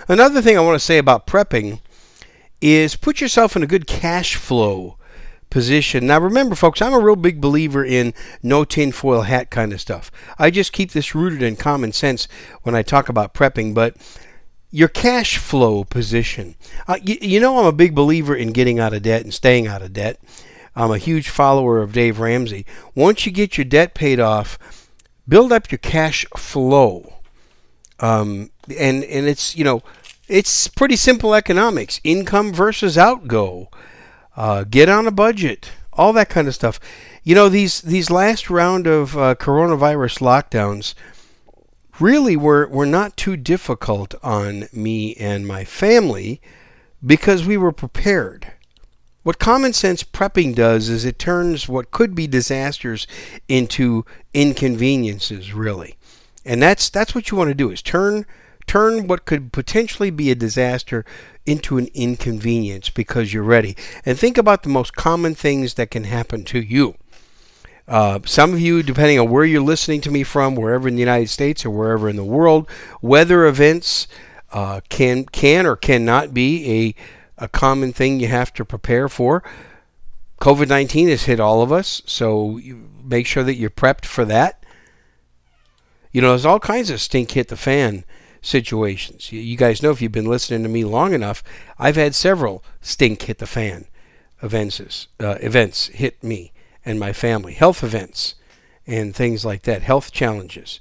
Another 0.08 0.42
thing 0.42 0.58
I 0.58 0.62
want 0.62 0.76
to 0.76 0.86
say 0.86 0.98
about 0.98 1.28
prepping 1.28 1.82
is 2.62 2.96
put 2.96 3.22
yourself 3.22 3.56
in 3.56 3.64
a 3.64 3.68
good 3.68 3.86
cash 3.86 4.36
flow 4.36 4.98
position. 5.56 6.06
Now, 6.06 6.20
remember, 6.20 6.54
folks, 6.54 6.82
I'm 6.82 6.92
a 6.92 7.00
real 7.00 7.16
big 7.16 7.40
believer 7.40 7.86
in 7.86 8.14
no 8.44 8.66
tinfoil 8.66 9.22
hat 9.22 9.50
kind 9.50 9.72
of 9.72 9.80
stuff. 9.80 10.12
I 10.38 10.52
just 10.52 10.74
keep 10.74 10.92
this 10.92 11.16
rooted 11.16 11.42
in 11.42 11.56
common 11.56 11.94
sense 11.94 12.28
when 12.64 12.76
I 12.76 12.82
talk 12.82 13.08
about 13.08 13.34
prepping, 13.34 13.74
but 13.74 13.96
your 14.70 14.90
cash 14.90 15.38
flow 15.38 15.86
position. 15.86 16.56
Uh, 16.90 16.98
you, 17.02 17.16
you 17.22 17.40
know, 17.40 17.58
I'm 17.58 17.68
a 17.68 17.72
big 17.72 17.96
believer 17.96 18.36
in 18.36 18.52
getting 18.52 18.80
out 18.80 18.94
of 18.94 19.04
debt 19.04 19.22
and 19.22 19.34
staying 19.34 19.66
out 19.66 19.82
of 19.82 19.94
debt. 19.94 20.20
I'm 20.76 20.92
a 20.92 20.98
huge 20.98 21.30
follower 21.30 21.82
of 21.82 21.94
Dave 21.94 22.20
Ramsey. 22.20 22.66
Once 22.94 23.26
you 23.26 23.32
get 23.32 23.58
your 23.58 23.64
debt 23.64 23.94
paid 23.94 24.20
off, 24.20 24.60
build 25.26 25.54
up 25.54 25.72
your 25.72 25.80
cash 25.80 26.26
flow. 26.36 27.14
Um, 28.02 28.52
and 28.78 29.06
and 29.06 29.26
it's 29.26 29.56
you 29.56 29.64
know 29.64 29.84
it's 30.28 30.68
pretty 30.68 30.98
simple 30.98 31.34
economics: 31.34 32.02
income 32.04 32.52
versus 32.52 32.98
outgo. 32.98 33.70
Uh, 34.36 34.64
get 34.64 34.90
on 34.90 35.08
a 35.08 35.12
budget, 35.12 35.72
all 35.94 36.14
that 36.14 36.30
kind 36.30 36.48
of 36.48 36.56
stuff. 36.56 36.80
You 37.24 37.36
know 37.36 37.50
these 37.50 37.82
these 37.82 38.10
last 38.10 38.50
round 38.50 38.88
of 38.88 39.18
uh, 39.18 39.36
coronavirus 39.36 40.20
lockdowns 40.20 40.94
really 42.00 42.36
were 42.36 42.68
were 42.68 42.86
not 42.86 43.18
too 43.18 43.38
difficult 43.38 44.14
on 44.22 44.68
me 44.74 45.16
and 45.16 45.48
my 45.48 45.64
family 45.64 46.42
because 47.06 47.46
we 47.46 47.58
were 47.58 47.72
prepared. 47.72 48.52
What 49.24 49.40
common 49.40 49.74
sense 49.74 50.04
prepping 50.04 50.54
does 50.54 50.88
is 50.88 51.04
it 51.04 51.18
turns 51.18 51.68
what 51.68 51.90
could 51.90 52.14
be 52.14 52.28
disasters 52.28 53.08
into 53.48 54.06
inconveniences, 54.36 55.52
really. 55.52 55.96
And 56.46 56.62
that's 56.62 56.90
that's 56.90 57.16
what 57.16 57.32
you 57.32 57.38
want 57.38 57.48
to 57.48 57.56
do 57.56 57.72
is 57.72 57.82
turn 57.82 58.26
turn 58.68 59.08
what 59.08 59.26
could 59.26 59.52
potentially 59.52 60.10
be 60.10 60.32
a 60.32 60.36
disaster 60.36 61.06
into 61.46 61.78
an 61.78 61.88
inconvenience 61.94 62.90
because 62.90 63.34
you're 63.34 63.44
ready. 63.44 63.76
And 64.06 64.18
think 64.18 64.38
about 64.38 64.64
the 64.64 64.70
most 64.70 64.96
common 64.96 65.36
things 65.36 65.76
that 65.76 65.92
can 65.92 66.06
happen 66.06 66.44
to 66.46 66.60
you. 66.60 66.96
Uh, 67.88 68.20
some 68.26 68.54
of 68.54 68.60
you, 68.60 68.82
depending 68.82 69.20
on 69.20 69.30
where 69.30 69.46
you're 69.46 69.62
listening 69.62 70.02
to 70.02 70.12
me 70.12 70.24
from, 70.24 70.56
wherever 70.56 70.88
in 70.88 70.96
the 70.96 71.00
United 71.00 71.30
States 71.30 71.64
or 71.64 71.70
wherever 71.70 72.10
in 72.10 72.16
the 72.16 72.24
world, 72.24 72.68
weather 73.02 73.46
events 73.46 74.08
uh, 74.52 74.82
can 74.90 75.26
can 75.26 75.66
or 75.66 75.76
cannot 75.76 76.34
be 76.34 76.96
a 77.38 77.44
a 77.44 77.48
common 77.48 77.94
thing 77.94 78.20
you 78.20 78.28
have 78.28 78.54
to 78.54 78.66
prepare 78.66 79.08
for. 79.08 79.44
COVID 80.42 80.68
19 80.68 81.10
has 81.10 81.24
hit 81.24 81.40
all 81.40 81.62
of 81.62 81.72
us, 81.72 82.02
so 82.06 82.60
make 83.04 83.28
sure 83.28 83.44
that 83.44 83.56
you're 83.56 83.70
prepped 83.70 84.06
for 84.06 84.26
that. 84.26 84.64
You 86.12 86.22
know, 86.22 86.30
there's 86.30 86.46
all 86.46 86.60
kinds 86.60 86.90
of 86.90 87.02
stink 87.02 87.32
hit 87.32 87.50
the 87.50 87.58
fan 87.58 88.04
situations. 88.46 89.32
You 89.32 89.58
guys 89.58 89.82
know 89.82 89.92
if 89.92 90.02
you've 90.02 90.12
been 90.12 90.26
listening 90.30 90.64
to 90.64 90.70
me 90.70 90.84
long 90.84 91.14
enough, 91.14 91.44
I've 91.78 91.96
had 91.96 92.16
several 92.16 92.64
stink 92.82 93.24
hit 93.24 93.40
the 93.40 93.48
fan 93.48 93.88
events, 94.42 95.08
uh, 95.20 95.38
events 95.42 95.88
hit 95.88 96.24
me 96.24 96.52
and 96.84 97.00
my 97.00 97.14
family, 97.14 97.54
health 97.54 97.84
events 97.84 98.36
and 98.86 99.16
things 99.16 99.44
like 99.44 99.64
that, 99.64 99.82
health 99.82 100.12
challenges 100.12 100.80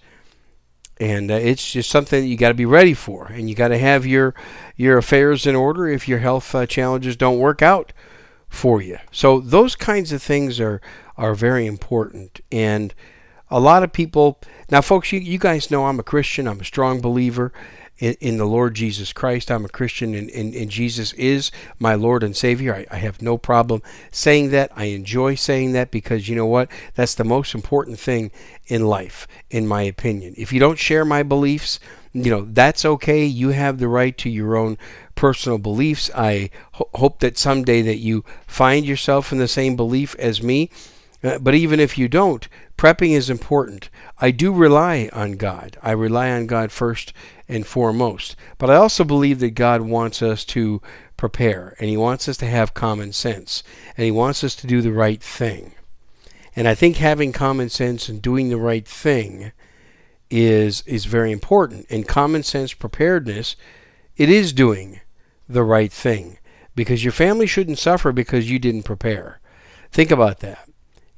and 0.98 1.30
uh, 1.30 1.34
it's 1.34 1.72
just 1.72 1.90
something 1.90 2.22
that 2.22 2.26
you 2.26 2.36
got 2.36 2.48
to 2.48 2.54
be 2.54 2.66
ready 2.66 2.94
for, 2.94 3.26
and 3.26 3.48
you 3.48 3.54
got 3.54 3.68
to 3.68 3.78
have 3.78 4.06
your 4.06 4.34
your 4.76 4.98
affairs 4.98 5.46
in 5.46 5.54
order 5.54 5.88
if 5.88 6.08
your 6.08 6.20
health 6.20 6.54
uh, 6.54 6.66
challenges 6.66 7.16
don't 7.16 7.38
work 7.38 7.62
out 7.62 7.92
for 8.48 8.80
you. 8.80 8.98
So 9.10 9.40
those 9.40 9.74
kinds 9.74 10.12
of 10.12 10.22
things 10.22 10.60
are 10.60 10.80
are 11.16 11.34
very 11.34 11.66
important, 11.66 12.40
and 12.52 12.94
a 13.54 13.60
lot 13.60 13.84
of 13.84 13.92
people 13.92 14.40
now, 14.68 14.80
folks, 14.80 15.12
you, 15.12 15.20
you 15.20 15.38
guys 15.38 15.70
know 15.70 15.86
I'm 15.86 16.00
a 16.00 16.02
Christian. 16.02 16.48
I'm 16.48 16.60
a 16.60 16.64
strong 16.64 17.00
believer 17.00 17.52
in, 17.98 18.14
in 18.20 18.36
the 18.36 18.46
Lord 18.46 18.74
Jesus 18.74 19.12
Christ. 19.12 19.48
I'm 19.48 19.64
a 19.64 19.68
Christian, 19.68 20.12
and, 20.12 20.28
and, 20.30 20.52
and 20.54 20.70
Jesus 20.70 21.12
is 21.12 21.52
my 21.78 21.94
Lord 21.94 22.24
and 22.24 22.36
Savior. 22.36 22.74
I, 22.74 22.86
I 22.90 22.96
have 22.96 23.22
no 23.22 23.38
problem 23.38 23.80
saying 24.10 24.50
that. 24.50 24.72
I 24.74 24.86
enjoy 24.86 25.36
saying 25.36 25.70
that 25.72 25.92
because 25.92 26.28
you 26.28 26.34
know 26.34 26.46
what? 26.46 26.68
That's 26.96 27.14
the 27.14 27.22
most 27.22 27.54
important 27.54 28.00
thing 28.00 28.32
in 28.66 28.86
life, 28.86 29.28
in 29.50 29.68
my 29.68 29.82
opinion. 29.82 30.34
If 30.36 30.52
you 30.52 30.58
don't 30.58 30.78
share 30.78 31.04
my 31.04 31.22
beliefs, 31.22 31.78
you 32.12 32.30
know, 32.30 32.42
that's 32.42 32.84
okay. 32.84 33.24
You 33.24 33.50
have 33.50 33.78
the 33.78 33.88
right 33.88 34.18
to 34.18 34.30
your 34.30 34.56
own 34.56 34.78
personal 35.14 35.58
beliefs. 35.58 36.10
I 36.14 36.50
ho- 36.72 36.88
hope 36.94 37.20
that 37.20 37.38
someday 37.38 37.82
that 37.82 37.98
you 37.98 38.24
find 38.48 38.84
yourself 38.84 39.30
in 39.30 39.38
the 39.38 39.46
same 39.46 39.76
belief 39.76 40.16
as 40.18 40.42
me. 40.42 40.70
Uh, 41.24 41.38
but 41.38 41.54
even 41.54 41.80
if 41.80 41.96
you 41.96 42.06
don't, 42.06 42.48
prepping 42.76 43.12
is 43.12 43.30
important. 43.30 43.88
I 44.18 44.30
do 44.30 44.52
rely 44.52 45.08
on 45.12 45.32
God. 45.32 45.78
I 45.82 45.92
rely 45.92 46.30
on 46.30 46.46
God 46.46 46.70
first 46.70 47.14
and 47.48 47.66
foremost. 47.66 48.36
But 48.58 48.68
I 48.68 48.76
also 48.76 49.04
believe 49.04 49.40
that 49.40 49.50
God 49.52 49.80
wants 49.80 50.20
us 50.20 50.44
to 50.46 50.82
prepare, 51.16 51.74
and 51.78 51.88
He 51.88 51.96
wants 51.96 52.28
us 52.28 52.36
to 52.38 52.46
have 52.46 52.74
common 52.74 53.12
sense, 53.12 53.62
and 53.96 54.04
He 54.04 54.10
wants 54.10 54.44
us 54.44 54.54
to 54.56 54.66
do 54.66 54.82
the 54.82 54.92
right 54.92 55.22
thing. 55.22 55.72
And 56.54 56.68
I 56.68 56.74
think 56.74 56.96
having 56.96 57.32
common 57.32 57.70
sense 57.70 58.08
and 58.08 58.20
doing 58.20 58.48
the 58.48 58.58
right 58.58 58.86
thing 58.86 59.52
is 60.30 60.82
is 60.86 61.04
very 61.04 61.32
important. 61.32 61.86
And 61.90 62.06
common 62.06 62.42
sense 62.42 62.72
preparedness, 62.74 63.56
it 64.16 64.28
is 64.28 64.52
doing 64.52 65.00
the 65.48 65.64
right 65.64 65.92
thing 65.92 66.38
because 66.74 67.04
your 67.04 67.12
family 67.12 67.46
shouldn't 67.46 67.78
suffer 67.78 68.12
because 68.12 68.50
you 68.50 68.58
didn't 68.58 68.82
prepare. 68.84 69.40
Think 69.90 70.10
about 70.10 70.40
that. 70.40 70.63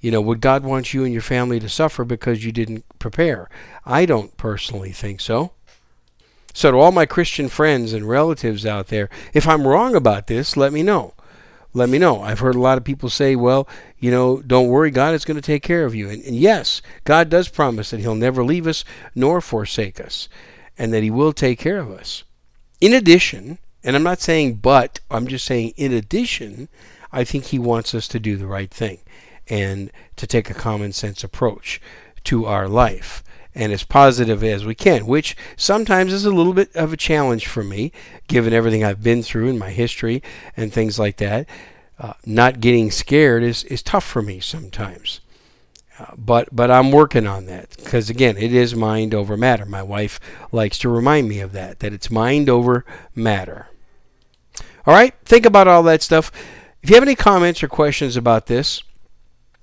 You 0.06 0.12
know, 0.12 0.20
would 0.20 0.40
God 0.40 0.62
want 0.62 0.94
you 0.94 1.02
and 1.02 1.12
your 1.12 1.20
family 1.20 1.58
to 1.58 1.68
suffer 1.68 2.04
because 2.04 2.44
you 2.44 2.52
didn't 2.52 2.84
prepare? 3.00 3.50
I 3.84 4.06
don't 4.06 4.36
personally 4.36 4.92
think 4.92 5.20
so. 5.20 5.50
So, 6.54 6.70
to 6.70 6.78
all 6.78 6.92
my 6.92 7.06
Christian 7.06 7.48
friends 7.48 7.92
and 7.92 8.08
relatives 8.08 8.64
out 8.64 8.86
there, 8.86 9.10
if 9.34 9.48
I'm 9.48 9.66
wrong 9.66 9.96
about 9.96 10.28
this, 10.28 10.56
let 10.56 10.72
me 10.72 10.84
know. 10.84 11.14
Let 11.74 11.88
me 11.88 11.98
know. 11.98 12.22
I've 12.22 12.38
heard 12.38 12.54
a 12.54 12.60
lot 12.60 12.78
of 12.78 12.84
people 12.84 13.08
say, 13.08 13.34
well, 13.34 13.66
you 13.98 14.12
know, 14.12 14.40
don't 14.42 14.68
worry, 14.68 14.92
God 14.92 15.12
is 15.12 15.24
going 15.24 15.38
to 15.38 15.42
take 15.42 15.64
care 15.64 15.84
of 15.84 15.92
you. 15.92 16.08
And, 16.08 16.22
and 16.22 16.36
yes, 16.36 16.82
God 17.02 17.28
does 17.28 17.48
promise 17.48 17.90
that 17.90 17.98
He'll 17.98 18.14
never 18.14 18.44
leave 18.44 18.68
us 18.68 18.84
nor 19.16 19.40
forsake 19.40 19.98
us, 19.98 20.28
and 20.78 20.92
that 20.92 21.02
He 21.02 21.10
will 21.10 21.32
take 21.32 21.58
care 21.58 21.80
of 21.80 21.90
us. 21.90 22.22
In 22.80 22.94
addition, 22.94 23.58
and 23.82 23.96
I'm 23.96 24.04
not 24.04 24.20
saying 24.20 24.54
but, 24.62 25.00
I'm 25.10 25.26
just 25.26 25.46
saying 25.46 25.72
in 25.76 25.92
addition, 25.92 26.68
I 27.10 27.24
think 27.24 27.46
He 27.46 27.58
wants 27.58 27.92
us 27.92 28.06
to 28.06 28.20
do 28.20 28.36
the 28.36 28.46
right 28.46 28.70
thing 28.70 29.00
and 29.48 29.90
to 30.16 30.26
take 30.26 30.50
a 30.50 30.54
common 30.54 30.92
sense 30.92 31.22
approach 31.22 31.80
to 32.24 32.46
our 32.46 32.68
life 32.68 33.22
and 33.54 33.72
as 33.72 33.84
positive 33.84 34.44
as 34.44 34.66
we 34.66 34.74
can, 34.74 35.06
which 35.06 35.34
sometimes 35.56 36.12
is 36.12 36.26
a 36.26 36.30
little 36.30 36.52
bit 36.52 36.74
of 36.76 36.92
a 36.92 36.96
challenge 36.96 37.46
for 37.46 37.64
me, 37.64 37.90
given 38.28 38.52
everything 38.52 38.84
I've 38.84 39.02
been 39.02 39.22
through 39.22 39.48
in 39.48 39.58
my 39.58 39.70
history 39.70 40.22
and 40.56 40.72
things 40.72 40.98
like 40.98 41.16
that. 41.16 41.48
Uh, 41.98 42.12
not 42.26 42.60
getting 42.60 42.90
scared 42.90 43.42
is, 43.42 43.64
is 43.64 43.82
tough 43.82 44.04
for 44.04 44.20
me 44.20 44.40
sometimes. 44.40 45.20
Uh, 45.98 46.04
but 46.18 46.54
but 46.54 46.70
I'm 46.70 46.92
working 46.92 47.26
on 47.26 47.46
that 47.46 47.74
because 47.78 48.10
again, 48.10 48.36
it 48.36 48.52
is 48.52 48.74
mind 48.74 49.14
over 49.14 49.34
matter. 49.34 49.64
My 49.64 49.82
wife 49.82 50.20
likes 50.52 50.78
to 50.80 50.90
remind 50.90 51.26
me 51.26 51.40
of 51.40 51.52
that 51.52 51.78
that 51.78 51.94
it's 51.94 52.10
mind 52.10 52.50
over 52.50 52.84
matter. 53.14 53.68
All 54.86 54.92
right, 54.92 55.14
think 55.24 55.46
about 55.46 55.66
all 55.66 55.82
that 55.84 56.02
stuff. 56.02 56.30
If 56.82 56.90
you 56.90 56.96
have 56.96 57.02
any 57.02 57.14
comments 57.14 57.62
or 57.62 57.68
questions 57.68 58.16
about 58.16 58.46
this, 58.46 58.82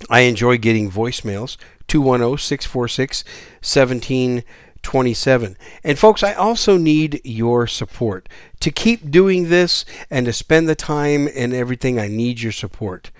I 0.09 0.21
enjoy 0.21 0.57
getting 0.57 0.91
voicemails 0.91 1.57
210 1.87 2.37
646 2.37 3.23
1727. 3.61 5.57
And 5.83 5.99
folks, 5.99 6.23
I 6.23 6.33
also 6.33 6.77
need 6.77 7.21
your 7.23 7.67
support. 7.67 8.27
To 8.59 8.71
keep 8.71 9.11
doing 9.11 9.49
this 9.49 9.85
and 10.09 10.25
to 10.25 10.33
spend 10.33 10.67
the 10.67 10.75
time 10.75 11.29
and 11.35 11.53
everything, 11.53 11.99
I 11.99 12.07
need 12.07 12.41
your 12.41 12.51
support. 12.51 13.11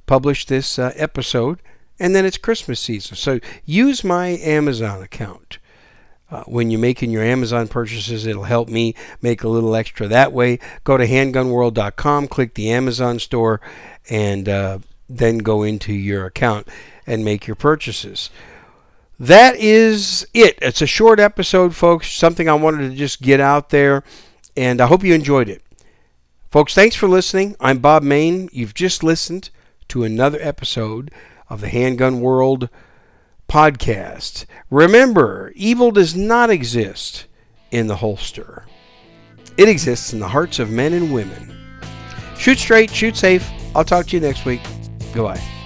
publish 0.05 0.45
this 0.45 0.77
uh, 0.77 0.91
episode, 0.95 1.59
and 1.99 2.15
then 2.15 2.25
it's 2.25 2.37
Christmas 2.37 2.79
season. 2.79 3.15
So 3.15 3.39
use 3.63 4.03
my 4.03 4.27
Amazon 4.27 5.01
account. 5.01 5.59
Uh, 6.29 6.43
when 6.43 6.71
you're 6.71 6.79
making 6.79 7.11
your 7.11 7.23
Amazon 7.23 7.67
purchases, 7.67 8.25
it'll 8.25 8.43
help 8.43 8.69
me 8.69 8.95
make 9.21 9.43
a 9.43 9.49
little 9.49 9.75
extra 9.75 10.07
that 10.07 10.31
way. 10.31 10.59
Go 10.83 10.97
to 10.97 11.05
handgunworld.com, 11.05 12.27
click 12.27 12.53
the 12.53 12.71
Amazon 12.71 13.19
store, 13.19 13.59
and 14.09 14.47
uh, 14.47 14.79
then 15.09 15.39
go 15.39 15.63
into 15.63 15.93
your 15.93 16.25
account 16.25 16.67
and 17.11 17.25
make 17.25 17.45
your 17.45 17.55
purchases. 17.55 18.29
That 19.19 19.57
is 19.57 20.25
it. 20.33 20.57
It's 20.61 20.81
a 20.81 20.87
short 20.87 21.19
episode, 21.19 21.75
folks. 21.75 22.09
Something 22.09 22.47
I 22.47 22.53
wanted 22.53 22.89
to 22.89 22.95
just 22.95 23.21
get 23.21 23.41
out 23.41 23.69
there, 23.69 24.03
and 24.55 24.79
I 24.79 24.87
hope 24.87 25.03
you 25.03 25.13
enjoyed 25.13 25.49
it. 25.49 25.61
Folks, 26.49 26.73
thanks 26.73 26.95
for 26.95 27.09
listening. 27.09 27.57
I'm 27.59 27.79
Bob 27.79 28.01
Mayne. 28.01 28.47
You've 28.53 28.73
just 28.73 29.03
listened 29.03 29.49
to 29.89 30.05
another 30.05 30.39
episode 30.41 31.11
of 31.49 31.59
the 31.59 31.67
Handgun 31.67 32.21
World 32.21 32.69
podcast. 33.49 34.45
Remember, 34.69 35.51
evil 35.57 35.91
does 35.91 36.15
not 36.15 36.49
exist 36.49 37.25
in 37.71 37.87
the 37.87 37.97
holster, 37.97 38.65
it 39.57 39.67
exists 39.67 40.13
in 40.13 40.19
the 40.19 40.29
hearts 40.29 40.59
of 40.59 40.71
men 40.71 40.93
and 40.93 41.13
women. 41.13 41.57
Shoot 42.37 42.57
straight, 42.57 42.89
shoot 42.89 43.17
safe. 43.17 43.47
I'll 43.75 43.83
talk 43.83 44.07
to 44.07 44.15
you 44.15 44.21
next 44.21 44.45
week. 44.45 44.61
Goodbye. 45.13 45.60